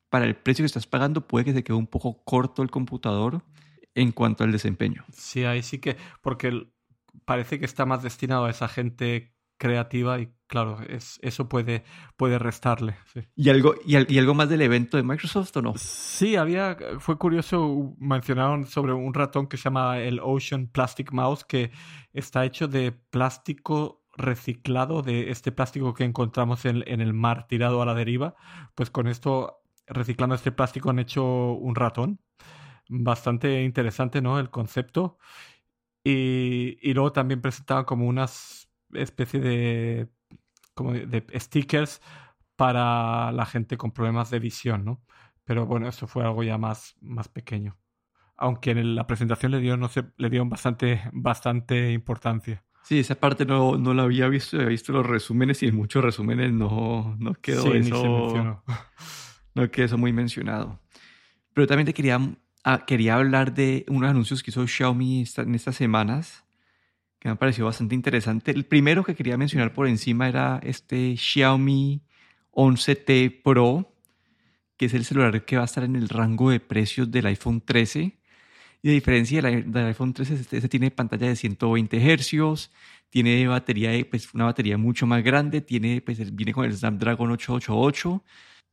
para 0.09 0.23
el 0.23 0.37
precio 0.37 0.63
que 0.63 0.67
estás 0.67 0.87
pagando, 0.87 1.27
puede 1.27 1.43
que 1.43 1.53
se 1.53 1.65
quede 1.65 1.75
un 1.75 1.87
poco 1.87 2.23
corto 2.23 2.63
el 2.63 2.71
computador 2.71 3.43
en 3.93 4.13
cuanto 4.13 4.45
al 4.45 4.53
desempeño. 4.53 5.03
Sí, 5.11 5.43
ahí 5.43 5.63
sí 5.63 5.79
que, 5.79 5.97
porque 6.21 6.67
parece 7.25 7.59
que 7.59 7.65
está 7.65 7.85
más 7.85 8.03
destinado 8.03 8.45
a 8.45 8.51
esa 8.51 8.69
gente 8.69 9.35
creativa 9.57 10.21
y 10.21 10.29
claro, 10.47 10.79
es, 10.87 11.19
eso 11.21 11.49
puede, 11.49 11.83
puede 12.17 12.39
restarle. 12.39 12.95
¿Y, 13.35 13.49
algo, 13.49 13.75
y, 13.85 14.17
algo 14.17 14.33
más 14.33 14.49
del 14.49 14.61
evento 14.61 14.97
de 14.97 15.03
Microsoft 15.03 15.55
o 15.57 15.61
no? 15.61 15.73
Sí, 15.77 16.35
había, 16.35 16.77
fue 16.99 17.17
curioso, 17.17 17.95
mencionaron 17.99 18.65
sobre 18.65 18.93
un 18.93 19.13
ratón 19.13 19.47
que 19.47 19.57
se 19.57 19.63
llama 19.63 19.99
el 19.99 20.19
Ocean 20.21 20.67
Plastic 20.67 21.11
Mouse, 21.11 21.43
que 21.43 21.71
está 22.13 22.45
hecho 22.45 22.67
de 22.67 22.91
plástico 22.91 24.03
reciclado, 24.17 25.01
de 25.01 25.29
este 25.31 25.51
plástico 25.51 25.93
que 25.93 26.05
encontramos 26.05 26.65
en, 26.65 26.83
en 26.87 27.01
el 27.01 27.13
mar 27.13 27.47
tirado 27.47 27.81
a 27.81 27.85
la 27.85 27.93
deriva. 27.93 28.35
Pues 28.75 28.89
con 28.89 29.07
esto, 29.07 29.61
reciclando 29.87 30.35
este 30.35 30.51
plástico, 30.51 30.89
han 30.89 30.99
hecho 30.99 31.53
un 31.53 31.75
ratón. 31.75 32.19
Bastante 32.87 33.63
interesante, 33.63 34.21
¿no? 34.21 34.39
El 34.39 34.51
concepto. 34.51 35.17
Y, 36.03 36.77
y 36.81 36.93
luego 36.93 37.11
también 37.11 37.41
presentaban 37.41 37.83
como 37.85 38.05
unas 38.07 38.65
especie 38.93 39.39
de, 39.39 40.07
como 40.75 40.93
de, 40.93 41.25
stickers 41.39 42.01
para 42.55 43.31
la 43.31 43.45
gente 43.45 43.77
con 43.77 43.91
problemas 43.91 44.29
de 44.29 44.39
visión, 44.39 44.85
¿no? 44.85 45.01
Pero 45.43 45.65
bueno, 45.65 45.87
eso 45.87 46.07
fue 46.07 46.23
algo 46.23 46.43
ya 46.43 46.57
más, 46.57 46.95
más 47.01 47.27
pequeño. 47.27 47.77
Aunque 48.37 48.71
en 48.71 48.95
la 48.95 49.07
presentación 49.07 49.51
le 49.51 49.59
dio, 49.59 49.77
no 49.77 49.87
sé, 49.87 50.03
le 50.17 50.29
dieron 50.29 50.49
bastante, 50.49 51.01
bastante 51.13 51.91
importancia. 51.91 52.63
Sí, 52.83 52.99
esa 52.99 53.15
parte 53.15 53.45
no, 53.45 53.77
no 53.77 53.93
la 53.93 54.03
había 54.03 54.27
visto, 54.27 54.57
había 54.57 54.69
visto 54.69 54.91
los 54.91 55.05
resúmenes 55.05 55.63
y 55.63 55.67
en 55.67 55.75
muchos 55.75 56.03
resúmenes 56.03 56.51
no, 56.51 57.15
no 57.17 57.33
quedó 57.33 57.73
eso. 57.73 58.63
no 59.55 59.71
quedó 59.71 59.85
eso 59.85 59.97
muy 59.97 60.13
mencionado. 60.13 60.79
Pero 61.53 61.67
también 61.67 61.85
te 61.85 61.93
quería, 61.93 62.19
ah, 62.63 62.85
quería 62.85 63.15
hablar 63.15 63.53
de 63.53 63.85
unos 63.87 64.09
anuncios 64.09 64.43
que 64.43 64.51
hizo 64.51 64.67
Xiaomi 64.67 65.25
en 65.37 65.55
estas 65.55 65.75
semanas 65.75 66.44
me 67.25 67.31
ha 67.31 67.35
parecido 67.35 67.65
bastante 67.65 67.95
interesante. 67.95 68.51
El 68.51 68.65
primero 68.65 69.03
que 69.03 69.15
quería 69.15 69.35
mencionar 69.35 69.73
por 69.73 69.87
encima 69.87 70.29
era 70.29 70.59
este 70.63 71.17
Xiaomi 71.17 72.01
11T 72.51 73.41
Pro, 73.43 73.91
que 74.77 74.85
es 74.85 74.93
el 74.93 75.05
celular 75.05 75.43
que 75.43 75.55
va 75.55 75.63
a 75.63 75.65
estar 75.65 75.83
en 75.83 75.95
el 75.95 76.07
rango 76.07 76.51
de 76.51 76.59
precios 76.59 77.09
del 77.09 77.25
iPhone 77.25 77.61
13. 77.61 78.17
Y 78.83 78.89
a 78.89 78.91
diferencia 78.91 79.41
del, 79.41 79.75
iPhone 79.87 80.13
13, 80.13 80.35
este, 80.35 80.57
este, 80.57 80.69
tiene 80.69 80.91
pantalla 80.91 81.27
de 81.27 81.35
120 81.35 81.97
Hz, 81.99 82.71
tiene 83.09 83.47
batería, 83.47 83.89
pues, 84.07 84.31
una 84.35 84.45
batería 84.45 84.77
mucho 84.77 85.07
más 85.07 85.23
grande, 85.23 85.61
tiene, 85.61 86.01
pues, 86.01 86.35
viene 86.35 86.53
con 86.53 86.65
el 86.65 86.77
Snapdragon 86.77 87.31
888 87.31 88.23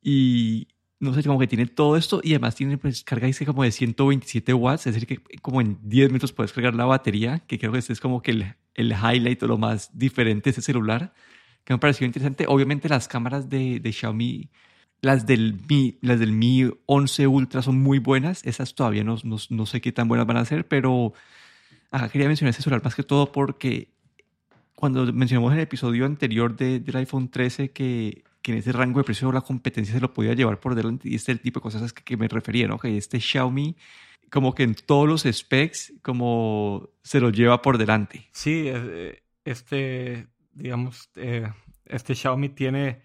y, 0.03 0.69
no 1.03 1.13
sé, 1.13 1.23
como 1.25 1.41
que 1.41 1.49
tiene 1.49 1.67
todo 1.67 1.97
esto 1.97 2.21
y 2.23 2.31
además 2.31 2.55
tiene 2.55 2.79
pues 2.79 3.03
carga 3.03 3.27
dice 3.27 3.45
como 3.45 3.65
de 3.65 3.73
127 3.73 4.55
watts, 4.55 4.87
es 4.87 4.95
decir, 4.95 5.09
que 5.09 5.41
como 5.41 5.61
en 5.61 5.77
10 5.83 6.11
minutos 6.11 6.33
puedes 6.33 6.53
cargar 6.53 6.77
la 6.77 6.85
batería, 6.85 7.41
que 7.41 7.59
creo 7.59 7.73
que 7.73 7.79
este 7.79 7.93
es 7.93 7.99
como 7.99 8.23
que 8.23 8.31
el, 8.31 8.55
el 8.75 8.93
highlight 8.93 9.43
o 9.43 9.49
lo 9.49 9.59
más 9.59 9.91
diferente 9.99 10.45
de 10.45 10.51
ese 10.53 10.63
celular, 10.63 11.13
que 11.65 11.75
me 11.75 11.79
pareció 11.81 12.07
interesante. 12.07 12.47
Obviamente 12.47 12.89
las 12.89 13.09
cámaras 13.09 13.51
de, 13.51 13.81
de 13.81 13.93
Xiaomi, 13.93 14.49
las 15.01 15.27
del, 15.27 15.59
Mi, 15.69 15.99
las 16.03 16.21
del 16.21 16.31
Mi 16.31 16.71
11 16.87 17.27
Ultra 17.27 17.63
son 17.63 17.81
muy 17.81 17.99
buenas, 17.99 18.47
esas 18.47 18.77
todavía 18.77 19.03
no, 19.03 19.17
no, 19.25 19.39
no 19.51 19.67
sé 19.67 19.81
qué 19.81 19.91
tan 19.91 20.07
buenas 20.07 20.29
van 20.29 20.37
a 20.37 20.45
ser, 20.45 20.69
pero 20.69 21.15
quería 22.13 22.29
mencionar 22.29 22.51
ese 22.51 22.63
celular 22.63 22.85
más 22.85 22.95
que 22.95 23.03
todo 23.03 23.33
porque 23.33 23.93
cuando 24.77 25.13
mencionamos 25.13 25.51
en 25.51 25.59
el 25.59 25.65
episodio 25.65 26.07
anterior 26.07 26.57
de, 26.57 26.79
del 26.79 26.97
iPhone 26.97 27.29
13 27.29 27.73
que 27.73 28.23
que 28.43 28.53
en 28.53 28.59
ese 28.59 28.73
rango 28.73 29.01
de 29.01 29.05
precio 29.05 29.31
la 29.33 29.41
competencia 29.41 29.95
se 29.95 30.01
lo 30.01 30.13
podía 30.13 30.35
llevar 30.35 30.59
por 30.61 30.75
delante 30.75 31.09
y 31.09 31.15
este 31.15 31.33
es 31.33 31.39
el 31.39 31.43
tipo 31.43 31.61
de 31.61 31.63
cosas 31.63 31.93
que, 31.93 32.03
que 32.03 32.17
me 32.17 32.29
refería, 32.29 32.67
¿no? 32.67 32.79
Que 32.79 32.97
este 32.97 33.21
Xiaomi 33.21 33.77
como 34.33 34.55
que 34.55 34.63
en 34.63 34.75
todos 34.75 35.07
los 35.07 35.23
specs 35.31 35.93
como 36.01 36.89
se 37.03 37.21
lo 37.21 37.29
lleva 37.29 37.61
por 37.61 37.77
delante. 37.77 38.29
Sí, 38.33 38.67
este, 39.45 40.27
digamos, 40.53 41.11
eh, 41.17 41.53
este 41.85 42.15
Xiaomi 42.15 42.49
tiene, 42.49 43.03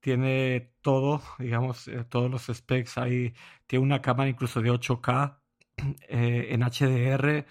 tiene 0.00 0.72
todo, 0.82 1.22
digamos, 1.38 1.86
eh, 1.86 2.04
todos 2.08 2.28
los 2.28 2.46
specs. 2.52 2.98
Ahí 2.98 3.32
tiene 3.68 3.84
una 3.84 4.02
cámara 4.02 4.28
incluso 4.28 4.60
de 4.60 4.72
8K 4.72 5.38
eh, 6.08 6.48
en 6.50 6.62
HDR, 6.62 7.46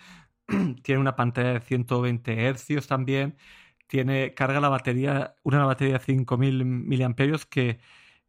tiene 0.84 1.00
una 1.00 1.16
pantalla 1.16 1.54
de 1.54 1.62
120 1.62 2.54
Hz 2.54 2.86
también 2.86 3.38
tiene, 3.88 4.34
carga 4.34 4.60
la 4.60 4.70
batería, 4.70 5.36
una 5.44 5.66
batería 5.66 6.00
de 6.00 6.06
5000 6.06 6.66
miliamperios 6.66 7.46
que 7.46 7.80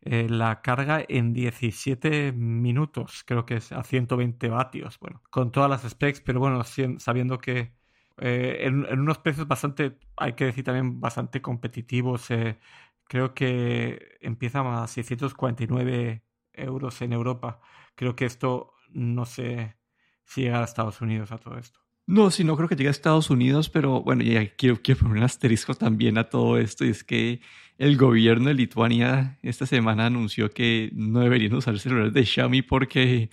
eh, 0.02 0.28
la 0.28 0.62
carga 0.62 1.04
en 1.08 1.32
17 1.32 2.32
minutos, 2.32 3.24
creo 3.26 3.46
que 3.46 3.56
es 3.56 3.72
a 3.72 3.82
120 3.82 4.48
vatios, 4.48 4.98
bueno, 5.00 5.22
con 5.30 5.50
todas 5.52 5.70
las 5.70 5.82
specs, 5.90 6.20
pero 6.20 6.40
bueno, 6.40 6.62
sabiendo 6.98 7.38
que 7.38 7.72
eh, 8.18 8.58
en, 8.62 8.84
unos 9.00 9.18
precios 9.18 9.48
bastante, 9.48 9.98
hay 10.16 10.34
que 10.34 10.46
decir 10.46 10.64
también, 10.64 11.00
bastante 11.00 11.42
competitivos, 11.42 12.30
eh, 12.30 12.58
creo 13.04 13.34
que 13.34 14.18
empieza 14.20 14.82
a 14.82 14.86
649 14.86 16.22
euros 16.52 17.02
en 17.02 17.12
Europa. 17.12 17.60
Creo 17.94 18.16
que 18.16 18.26
esto 18.26 18.74
no 18.90 19.24
sé 19.26 19.76
si 20.24 20.42
llega 20.42 20.60
a 20.60 20.64
Estados 20.64 21.00
Unidos 21.00 21.32
a 21.32 21.38
todo 21.38 21.58
esto. 21.58 21.85
No, 22.08 22.30
sí, 22.30 22.44
no 22.44 22.56
creo 22.56 22.68
que 22.68 22.76
llegue 22.76 22.88
a 22.88 22.92
Estados 22.92 23.30
Unidos, 23.30 23.68
pero 23.68 24.00
bueno, 24.00 24.22
ya 24.22 24.54
quiero, 24.54 24.80
quiero 24.80 25.00
poner 25.00 25.16
un 25.18 25.22
asterisco 25.24 25.74
también 25.74 26.18
a 26.18 26.28
todo 26.28 26.56
esto, 26.56 26.84
y 26.84 26.90
es 26.90 27.02
que 27.02 27.40
el 27.78 27.96
gobierno 27.96 28.46
de 28.48 28.54
Lituania 28.54 29.38
esta 29.42 29.66
semana 29.66 30.06
anunció 30.06 30.50
que 30.50 30.90
no 30.94 31.20
deberían 31.20 31.54
usar 31.54 31.78
celulares 31.80 32.12
de 32.14 32.24
Xiaomi 32.24 32.62
porque, 32.62 33.28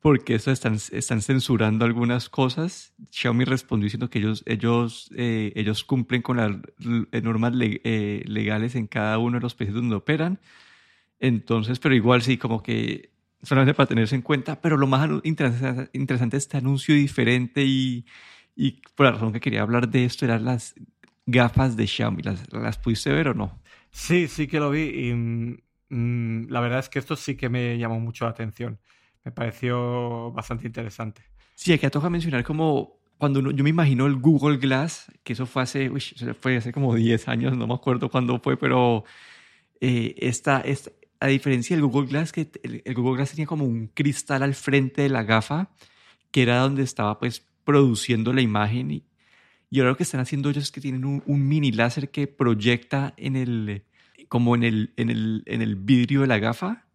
porque 0.00 0.34
eso 0.34 0.50
están, 0.50 0.74
están 0.92 1.22
censurando 1.22 1.86
algunas 1.86 2.28
cosas. 2.28 2.94
Xiaomi 3.10 3.44
respondió 3.44 3.84
diciendo 3.86 4.10
que 4.10 4.18
ellos, 4.18 4.42
ellos, 4.46 5.10
eh, 5.16 5.52
ellos 5.56 5.82
cumplen 5.84 6.22
con 6.22 6.36
las 6.36 6.50
normas 7.22 7.54
eh, 7.58 8.22
legales 8.26 8.74
en 8.74 8.86
cada 8.86 9.18
uno 9.18 9.38
de 9.38 9.42
los 9.42 9.54
países 9.54 9.74
donde 9.74 9.96
operan. 9.96 10.40
Entonces, 11.20 11.78
pero 11.78 11.94
igual 11.94 12.22
sí, 12.22 12.38
como 12.38 12.62
que 12.62 13.10
solamente 13.42 13.74
para 13.74 13.86
tenerse 13.86 14.14
en 14.14 14.22
cuenta, 14.22 14.60
pero 14.60 14.76
lo 14.76 14.86
más 14.86 15.08
interesante 15.22 16.36
es 16.36 16.42
este 16.44 16.56
anuncio 16.58 16.94
diferente 16.94 17.64
y, 17.64 18.06
y 18.54 18.80
por 18.94 19.06
la 19.06 19.12
razón 19.12 19.32
que 19.32 19.40
quería 19.40 19.62
hablar 19.62 19.88
de 19.88 20.04
esto 20.04 20.24
eran 20.24 20.44
las 20.44 20.74
gafas 21.26 21.76
de 21.76 21.86
Xiaomi. 21.86 22.22
¿Las, 22.22 22.52
las 22.52 22.78
pudiste 22.78 23.12
ver 23.12 23.28
o 23.28 23.34
no? 23.34 23.60
Sí, 23.90 24.28
sí 24.28 24.46
que 24.46 24.60
lo 24.60 24.70
vi 24.70 24.82
y 24.82 25.14
mm, 25.14 26.48
la 26.48 26.60
verdad 26.60 26.80
es 26.80 26.88
que 26.88 26.98
esto 26.98 27.16
sí 27.16 27.36
que 27.36 27.48
me 27.48 27.78
llamó 27.78 27.98
mucho 28.00 28.24
la 28.24 28.30
atención. 28.30 28.78
Me 29.24 29.32
pareció 29.32 30.32
bastante 30.32 30.66
interesante. 30.66 31.22
Sí, 31.54 31.72
aquí 31.72 31.88
toca 31.88 32.08
mencionar 32.08 32.42
como 32.42 33.00
cuando 33.18 33.50
yo 33.50 33.62
me 33.64 33.70
imagino 33.70 34.06
el 34.06 34.16
Google 34.16 34.56
Glass, 34.56 35.12
que 35.22 35.34
eso 35.34 35.44
fue 35.44 35.62
hace, 35.62 35.90
fue 36.40 36.56
hace 36.56 36.72
como 36.72 36.94
10 36.94 37.28
años, 37.28 37.54
no 37.54 37.66
me 37.66 37.74
acuerdo 37.74 38.08
cuándo 38.08 38.38
fue, 38.38 38.56
pero 38.56 39.04
eh, 39.78 40.14
esta, 40.16 40.62
esta, 40.62 40.90
a 41.20 41.26
diferencia 41.26 41.76
del 41.76 41.84
Google 41.84 42.08
Glass, 42.08 42.32
que 42.32 42.50
el, 42.62 42.94
Google 42.94 43.18
Glass 43.18 43.30
tenía 43.30 43.46
como 43.46 43.64
un 43.64 43.88
cristal 43.88 44.42
al 44.42 44.54
frente 44.54 45.02
de 45.02 45.10
la 45.10 45.22
gafa, 45.22 45.70
que 46.30 46.42
era 46.42 46.60
donde 46.60 46.82
estaba 46.82 47.18
pues 47.18 47.46
produciendo 47.64 48.32
la 48.32 48.40
imagen. 48.40 48.90
Y, 48.90 49.04
ahora 49.78 49.90
lo 49.90 49.96
que 49.96 50.02
están 50.02 50.20
haciendo 50.20 50.48
ellos 50.48 50.64
es 50.64 50.72
que 50.72 50.80
tienen 50.80 51.04
un, 51.04 51.48
mini 51.48 51.72
láser 51.72 52.10
que 52.10 52.26
proyecta 52.26 53.12
en 53.18 53.36
el, 53.36 53.84
como 54.28 54.54
en 54.54 54.64
el, 54.64 54.92
en, 54.96 55.10
el, 55.10 55.42
en 55.46 55.60
el 55.60 55.76
vidrio 55.76 56.22
de 56.22 56.26
la 56.26 56.38
gafa. 56.38 56.86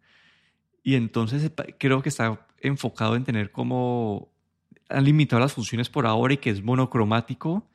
Y 0.82 0.96
entonces 0.96 1.50
creo 1.78 2.02
que 2.02 2.08
está 2.08 2.46
enfocado 2.60 3.16
en 3.16 3.24
tener 3.24 3.52
como... 3.52 4.32
Han 4.88 5.04
limitado 5.04 5.40
las 5.40 5.52
funciones 5.52 5.88
por 5.88 6.06
ahora 6.06 6.34
y 6.34 6.36
que 6.36 6.50
es 6.50 6.62
monocromático, 6.62 7.68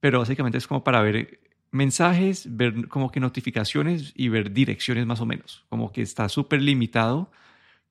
pero 0.00 0.20
básicamente 0.20 0.56
es 0.56 0.66
como 0.66 0.82
para 0.82 1.02
ver 1.02 1.40
mensajes, 1.70 2.56
ver 2.56 2.88
como 2.88 3.10
que 3.10 3.20
notificaciones 3.20 4.12
y 4.14 4.28
ver 4.28 4.52
direcciones 4.52 5.06
más 5.06 5.20
o 5.20 5.26
menos. 5.26 5.64
Como 5.68 5.92
que 5.92 6.02
está 6.02 6.28
súper 6.28 6.62
limitado, 6.62 7.30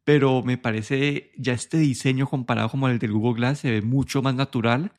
pero 0.04 0.44
me 0.44 0.58
parece 0.58 1.32
ya 1.38 1.54
este 1.54 1.78
diseño 1.78 2.28
comparado 2.28 2.70
como 2.70 2.88
el 2.90 3.00
del 3.00 3.12
Google 3.12 3.40
Glass 3.40 3.60
se 3.60 3.72
ve 3.72 3.82
mucho 3.82 4.22
más 4.22 4.36
natural. 4.36 4.92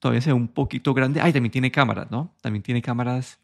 Todavía 0.00 0.20
se 0.20 0.30
ve 0.30 0.34
un 0.34 0.48
poquito 0.48 0.94
grande. 0.94 1.20
Ay, 1.20 1.32
también 1.32 1.52
tiene 1.52 1.70
cámaras, 1.70 2.10
¿no? 2.10 2.34
También 2.40 2.62
tiene 2.62 2.82
cámaras. 2.82 3.40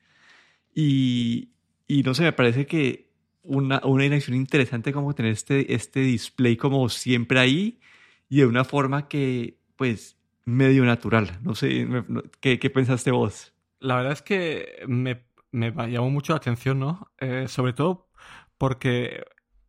Y, 0.74 1.50
y 1.88 2.02
no 2.02 2.14
sé, 2.14 2.22
me 2.22 2.32
parece 2.32 2.66
que 2.66 3.10
una, 3.42 3.80
una 3.84 4.02
dirección 4.04 4.36
interesante 4.36 4.92
como 4.92 5.14
tener 5.14 5.32
este, 5.32 5.74
este 5.74 6.00
display 6.00 6.56
como 6.56 6.88
siempre 6.88 7.38
ahí 7.40 7.80
y 8.28 8.38
de 8.38 8.46
una 8.46 8.64
forma 8.64 9.08
que, 9.08 9.58
pues, 9.76 10.16
medio 10.44 10.84
natural. 10.84 11.38
No 11.42 11.54
sé, 11.54 11.86
¿qué, 12.40 12.58
qué 12.58 12.70
pensaste 12.70 13.10
vos? 13.10 13.52
La 13.78 13.96
verdad 13.96 14.12
es 14.12 14.22
que 14.22 14.84
me, 14.86 15.26
me 15.52 15.70
llamó 15.90 16.10
mucho 16.10 16.32
la 16.32 16.38
atención, 16.38 16.78
¿no? 16.78 17.12
Eh, 17.18 17.46
sobre 17.48 17.72
todo 17.72 18.10
porque 18.58 19.24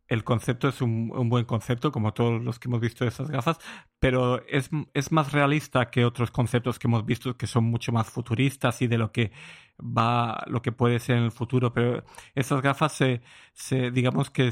el 0.08 0.24
concepto 0.24 0.68
es 0.68 0.80
un, 0.80 1.10
buen 1.28 1.44
concepto, 1.44 1.92
como 1.92 2.14
todos 2.14 2.42
los 2.42 2.58
que 2.58 2.68
hemos 2.68 2.80
visto 2.80 3.04
de 3.04 3.10
esas 3.10 3.30
gafas, 3.30 3.58
pero 3.98 4.42
es, 4.48 4.70
es, 4.94 5.12
más 5.12 5.32
realista 5.32 5.90
que 5.90 6.04
otros 6.06 6.30
conceptos 6.30 6.78
que 6.78 6.88
hemos 6.88 7.04
visto 7.04 7.36
que 7.36 7.46
son 7.46 7.64
mucho 7.64 7.92
más 7.92 8.08
futuristas 8.08 8.80
y 8.80 8.86
de 8.86 8.98
lo 8.98 9.12
que 9.12 9.32
va, 9.78 10.44
lo 10.46 10.62
que 10.62 10.72
puede 10.72 10.98
ser 10.98 11.18
en 11.18 11.24
el 11.24 11.32
futuro. 11.32 11.72
Pero 11.74 12.04
esas 12.34 12.62
gafas 12.62 12.92
se, 12.92 13.20
se 13.52 13.90
digamos 13.90 14.30
que 14.30 14.50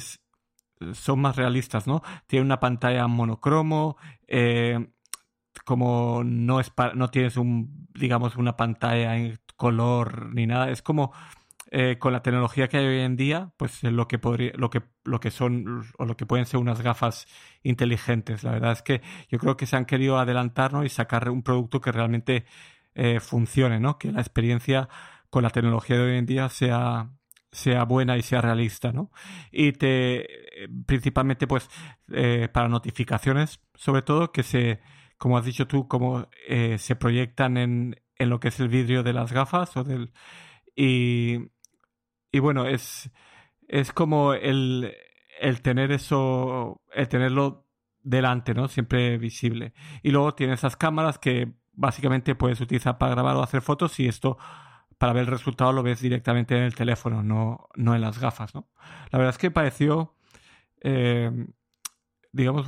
son 0.92 1.20
más 1.20 1.36
realistas, 1.36 1.86
¿no? 1.86 2.02
Tiene 2.26 2.44
una 2.44 2.60
pantalla 2.60 3.06
monocromo, 3.06 3.96
eh, 4.28 4.88
como 5.64 6.22
no 6.24 6.60
es 6.60 6.72
no 6.94 7.08
tienes 7.08 7.36
un, 7.38 7.88
digamos, 7.94 8.36
una 8.36 8.56
pantalla 8.56 9.16
en 9.16 9.38
color 9.56 10.34
ni 10.34 10.46
nada, 10.46 10.70
es 10.70 10.82
como 10.82 11.12
eh, 11.72 11.98
con 11.98 12.12
la 12.12 12.22
tecnología 12.22 12.68
que 12.68 12.76
hay 12.76 12.86
hoy 12.86 13.00
en 13.00 13.16
día, 13.16 13.50
pues 13.56 13.82
eh, 13.82 13.90
lo 13.90 14.06
que 14.06 14.20
podría, 14.20 14.52
lo 14.54 14.70
que, 14.70 14.82
lo 15.04 15.18
que 15.18 15.32
son 15.32 15.84
o 15.98 16.04
lo 16.04 16.16
que 16.16 16.24
pueden 16.24 16.46
ser 16.46 16.60
unas 16.60 16.80
gafas 16.80 17.26
inteligentes. 17.64 18.44
La 18.44 18.52
verdad 18.52 18.72
es 18.72 18.82
que 18.82 19.02
yo 19.28 19.38
creo 19.40 19.56
que 19.56 19.66
se 19.66 19.76
han 19.76 19.84
querido 19.84 20.18
adelantar 20.18 20.72
y 20.84 20.88
sacar 20.88 21.28
un 21.28 21.42
producto 21.42 21.80
que 21.80 21.90
realmente 21.90 22.44
eh, 22.94 23.18
funcione, 23.18 23.80
¿no? 23.80 23.98
Que 23.98 24.12
la 24.12 24.20
experiencia 24.20 24.88
con 25.28 25.42
la 25.42 25.50
tecnología 25.50 25.96
de 25.96 26.02
hoy 26.02 26.18
en 26.18 26.26
día 26.26 26.48
sea, 26.50 27.10
sea 27.50 27.84
buena 27.84 28.16
y 28.16 28.22
sea 28.22 28.40
realista, 28.40 28.92
¿no? 28.92 29.10
Y 29.50 29.72
te, 29.72 30.28
principalmente, 30.86 31.48
pues, 31.48 31.68
para 32.52 32.68
notificaciones, 32.68 33.60
sobre 33.74 34.02
todo, 34.02 34.30
que 34.30 34.44
se, 34.44 34.80
como 35.18 35.36
has 35.36 35.44
dicho 35.44 35.66
tú, 35.66 35.88
como 35.88 36.28
se 36.78 36.96
proyectan 36.96 37.56
en, 37.56 37.96
en 38.18 38.30
lo 38.30 38.40
que 38.40 38.48
es 38.48 38.60
el 38.60 38.68
vidrio 38.68 39.02
de 39.02 39.12
las 39.12 39.32
gafas 39.32 39.76
o 39.76 39.84
del 39.84 40.12
y, 40.76 41.38
y 42.30 42.38
bueno, 42.38 42.66
es, 42.66 43.10
es 43.66 43.92
como 43.92 44.34
el, 44.34 44.94
el 45.40 45.62
tener 45.62 45.90
eso, 45.90 46.82
el 46.92 47.08
tenerlo 47.08 47.66
delante, 48.02 48.54
¿no? 48.54 48.68
Siempre 48.68 49.16
visible. 49.16 49.72
Y 50.02 50.10
luego 50.10 50.34
tiene 50.34 50.52
esas 50.52 50.76
cámaras 50.76 51.18
que 51.18 51.54
básicamente 51.72 52.34
puedes 52.34 52.60
utilizar 52.60 52.98
para 52.98 53.12
grabar 53.12 53.36
o 53.36 53.42
hacer 53.42 53.62
fotos 53.62 53.98
y 54.00 54.06
esto 54.06 54.36
para 54.98 55.12
ver 55.12 55.22
el 55.22 55.30
resultado 55.30 55.72
lo 55.72 55.82
ves 55.82 56.00
directamente 56.00 56.56
en 56.56 56.62
el 56.62 56.74
teléfono, 56.74 57.22
no, 57.22 57.68
no 57.74 57.94
en 57.94 58.00
las 58.00 58.18
gafas, 58.18 58.54
¿no? 58.54 58.68
La 59.10 59.18
verdad 59.18 59.34
es 59.34 59.38
que 59.38 59.50
pareció, 59.50 60.14
eh, 60.80 61.30
digamos, 62.32 62.66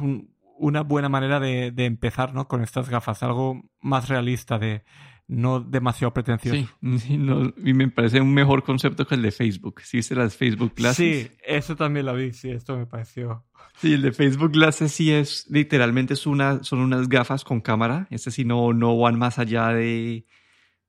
una 0.58 0.82
buena 0.82 1.08
manera 1.08 1.40
de, 1.40 1.70
de, 1.70 1.87
empezar, 1.87 2.34
¿no? 2.34 2.46
Con 2.48 2.62
estas 2.62 2.90
gafas, 2.90 3.22
algo 3.22 3.62
más 3.80 4.08
realista 4.08 4.58
de, 4.58 4.84
no 5.28 5.60
demasiado 5.60 6.12
pretencioso. 6.12 6.68
Sí, 6.98 7.20
y 7.64 7.74
me 7.74 7.88
parece 7.88 8.20
un 8.20 8.32
mejor 8.32 8.64
concepto 8.64 9.06
que 9.06 9.14
el 9.14 9.22
de 9.22 9.30
Facebook. 9.30 9.82
¿Sí 9.82 9.98
viste 9.98 10.14
las 10.14 10.34
Facebook 10.34 10.72
Glasses? 10.74 11.26
Sí, 11.26 11.36
eso 11.46 11.76
también 11.76 12.06
lo 12.06 12.14
vi, 12.14 12.32
sí, 12.32 12.50
esto 12.50 12.76
me 12.76 12.86
pareció. 12.86 13.44
Sí, 13.76 13.92
el 13.92 14.02
de 14.02 14.12
Facebook 14.12 14.52
Glasses 14.52 14.90
sí 14.90 15.12
es, 15.12 15.46
literalmente 15.50 16.14
es 16.14 16.26
una, 16.26 16.64
son 16.64 16.80
unas 16.80 17.10
gafas 17.10 17.44
con 17.44 17.60
cámara. 17.60 18.08
Este 18.10 18.30
sí 18.30 18.46
no, 18.46 18.72
no 18.72 18.98
van 18.98 19.18
más 19.18 19.38
allá 19.38 19.68
de, 19.68 20.24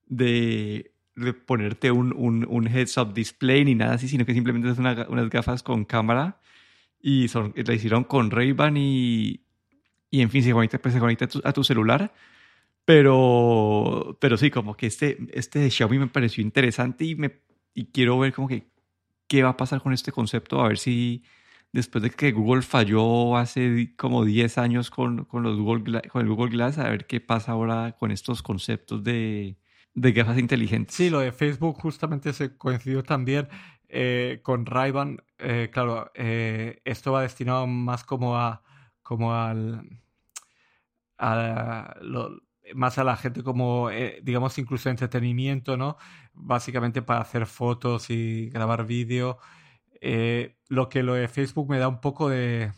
de, 0.07 0.91
ponerte 1.45 1.91
un, 1.91 2.13
un, 2.15 2.67
heads-up 2.67 3.13
display 3.13 3.65
ni 3.65 3.75
nada 3.75 3.95
así, 3.95 4.07
sino 4.07 4.25
que 4.25 4.33
simplemente 4.33 4.73
son 4.73 4.87
unas 5.09 5.29
gafas 5.29 5.63
con 5.63 5.83
cámara 5.83 6.39
y 7.01 7.27
son, 7.27 7.53
la 7.55 7.73
hicieron 7.73 8.05
con 8.05 8.31
Ray-Ban 8.31 8.77
y, 8.77 9.41
y 10.09 10.21
en 10.21 10.29
fin, 10.29 10.43
se 10.43 10.53
conecta, 10.53 10.79
pues, 10.79 10.93
se 10.93 11.01
conecta 11.01 11.27
a 11.43 11.51
tu 11.51 11.63
celular 11.65 12.13
pero, 12.89 14.17
pero 14.19 14.35
sí, 14.35 14.49
como 14.49 14.75
que 14.75 14.87
este, 14.87 15.19
este 15.31 15.59
de 15.59 15.69
Xiaomi 15.69 15.99
me 15.99 16.07
pareció 16.07 16.41
interesante 16.41 17.05
y, 17.05 17.13
me, 17.13 17.39
y 17.75 17.91
quiero 17.91 18.17
ver 18.17 18.33
como 18.33 18.47
que 18.47 18.67
qué 19.27 19.43
va 19.43 19.49
a 19.49 19.57
pasar 19.57 19.79
con 19.83 19.93
este 19.93 20.11
concepto, 20.11 20.59
a 20.59 20.69
ver 20.69 20.79
si 20.79 21.23
después 21.71 22.01
de 22.01 22.09
que 22.09 22.31
Google 22.31 22.63
falló 22.63 23.37
hace 23.37 23.93
como 23.95 24.25
10 24.25 24.57
años 24.57 24.89
con, 24.89 25.25
con, 25.25 25.43
los 25.43 25.59
Google, 25.59 26.01
con 26.09 26.23
el 26.23 26.29
Google 26.29 26.49
Glass, 26.49 26.79
a 26.79 26.89
ver 26.89 27.05
qué 27.05 27.21
pasa 27.21 27.51
ahora 27.51 27.91
con 27.91 28.09
estos 28.09 28.41
conceptos 28.41 29.03
de, 29.03 29.55
de 29.93 30.11
gafas 30.11 30.39
inteligentes. 30.39 30.95
Sí, 30.95 31.11
lo 31.11 31.19
de 31.19 31.31
Facebook 31.31 31.75
justamente 31.79 32.33
se 32.33 32.57
coincidió 32.57 33.03
también 33.03 33.49
eh, 33.87 34.39
con 34.41 34.65
ray 34.65 34.91
eh, 35.37 35.69
claro, 35.71 36.09
eh, 36.15 36.81
esto 36.85 37.11
va 37.11 37.21
destinado 37.21 37.67
más 37.67 38.03
como 38.03 38.35
a 38.35 38.63
como 39.03 39.35
al 39.35 39.87
más 42.75 42.97
a 42.97 43.03
la 43.03 43.17
gente 43.17 43.43
como, 43.43 43.89
eh, 43.91 44.19
digamos, 44.23 44.57
incluso 44.57 44.89
entretenimiento, 44.89 45.77
¿no? 45.77 45.97
Básicamente 46.33 47.01
para 47.01 47.21
hacer 47.21 47.45
fotos 47.45 48.09
y 48.09 48.49
grabar 48.49 48.85
vídeo. 48.85 49.39
Eh, 50.01 50.57
lo 50.67 50.89
que 50.89 51.03
lo 51.03 51.13
de 51.15 51.27
Facebook 51.27 51.69
me 51.69 51.79
da 51.79 51.87
un 51.87 52.01
poco 52.01 52.29
de, 52.29 52.71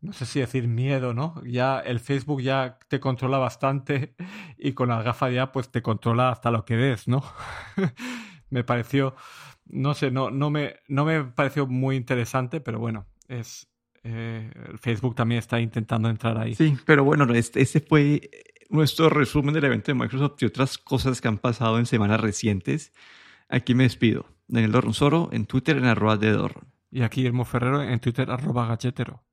no 0.00 0.12
sé 0.12 0.26
si 0.26 0.40
decir 0.40 0.68
miedo, 0.68 1.14
¿no? 1.14 1.42
Ya 1.44 1.80
el 1.80 1.98
Facebook 2.00 2.42
ya 2.42 2.78
te 2.88 3.00
controla 3.00 3.38
bastante 3.38 4.14
y 4.58 4.72
con 4.72 4.90
la 4.90 5.02
gafa 5.02 5.30
ya 5.30 5.52
pues 5.52 5.70
te 5.70 5.82
controla 5.82 6.30
hasta 6.30 6.50
lo 6.50 6.64
que 6.64 6.76
ves, 6.76 7.08
¿no? 7.08 7.22
me 8.50 8.64
pareció, 8.64 9.14
no 9.66 9.94
sé, 9.94 10.10
no, 10.10 10.30
no, 10.30 10.50
me, 10.50 10.76
no 10.88 11.04
me 11.04 11.24
pareció 11.24 11.66
muy 11.66 11.96
interesante, 11.96 12.60
pero 12.60 12.78
bueno, 12.78 13.06
es... 13.28 13.68
Eh, 14.06 14.52
Facebook 14.78 15.14
también 15.14 15.38
está 15.38 15.58
intentando 15.58 16.10
entrar 16.10 16.36
ahí. 16.36 16.54
Sí, 16.54 16.76
pero 16.84 17.04
bueno, 17.04 17.24
este, 17.32 17.62
este 17.62 17.80
fue 17.80 18.28
nuestro 18.70 19.08
resumen 19.08 19.54
del 19.54 19.64
evento 19.64 19.92
de 19.92 19.98
Microsoft 19.98 20.42
y 20.42 20.46
otras 20.46 20.78
cosas 20.78 21.20
que 21.20 21.28
han 21.28 21.38
pasado 21.38 21.78
en 21.78 21.86
semanas 21.86 22.20
recientes. 22.20 22.92
Aquí 23.48 23.74
me 23.74 23.84
despido. 23.84 24.26
Daniel 24.46 24.72
Dorronsoro 24.72 25.30
en 25.32 25.46
Twitter 25.46 25.76
en 25.76 25.86
arroba 25.86 26.16
de 26.16 26.32
Dorron. 26.32 26.72
Y 26.90 27.02
aquí 27.02 27.20
Guillermo 27.20 27.44
Ferrero 27.44 27.82
en 27.82 27.98
Twitter 28.00 28.30
arroba 28.30 28.66
galletero. 28.66 29.24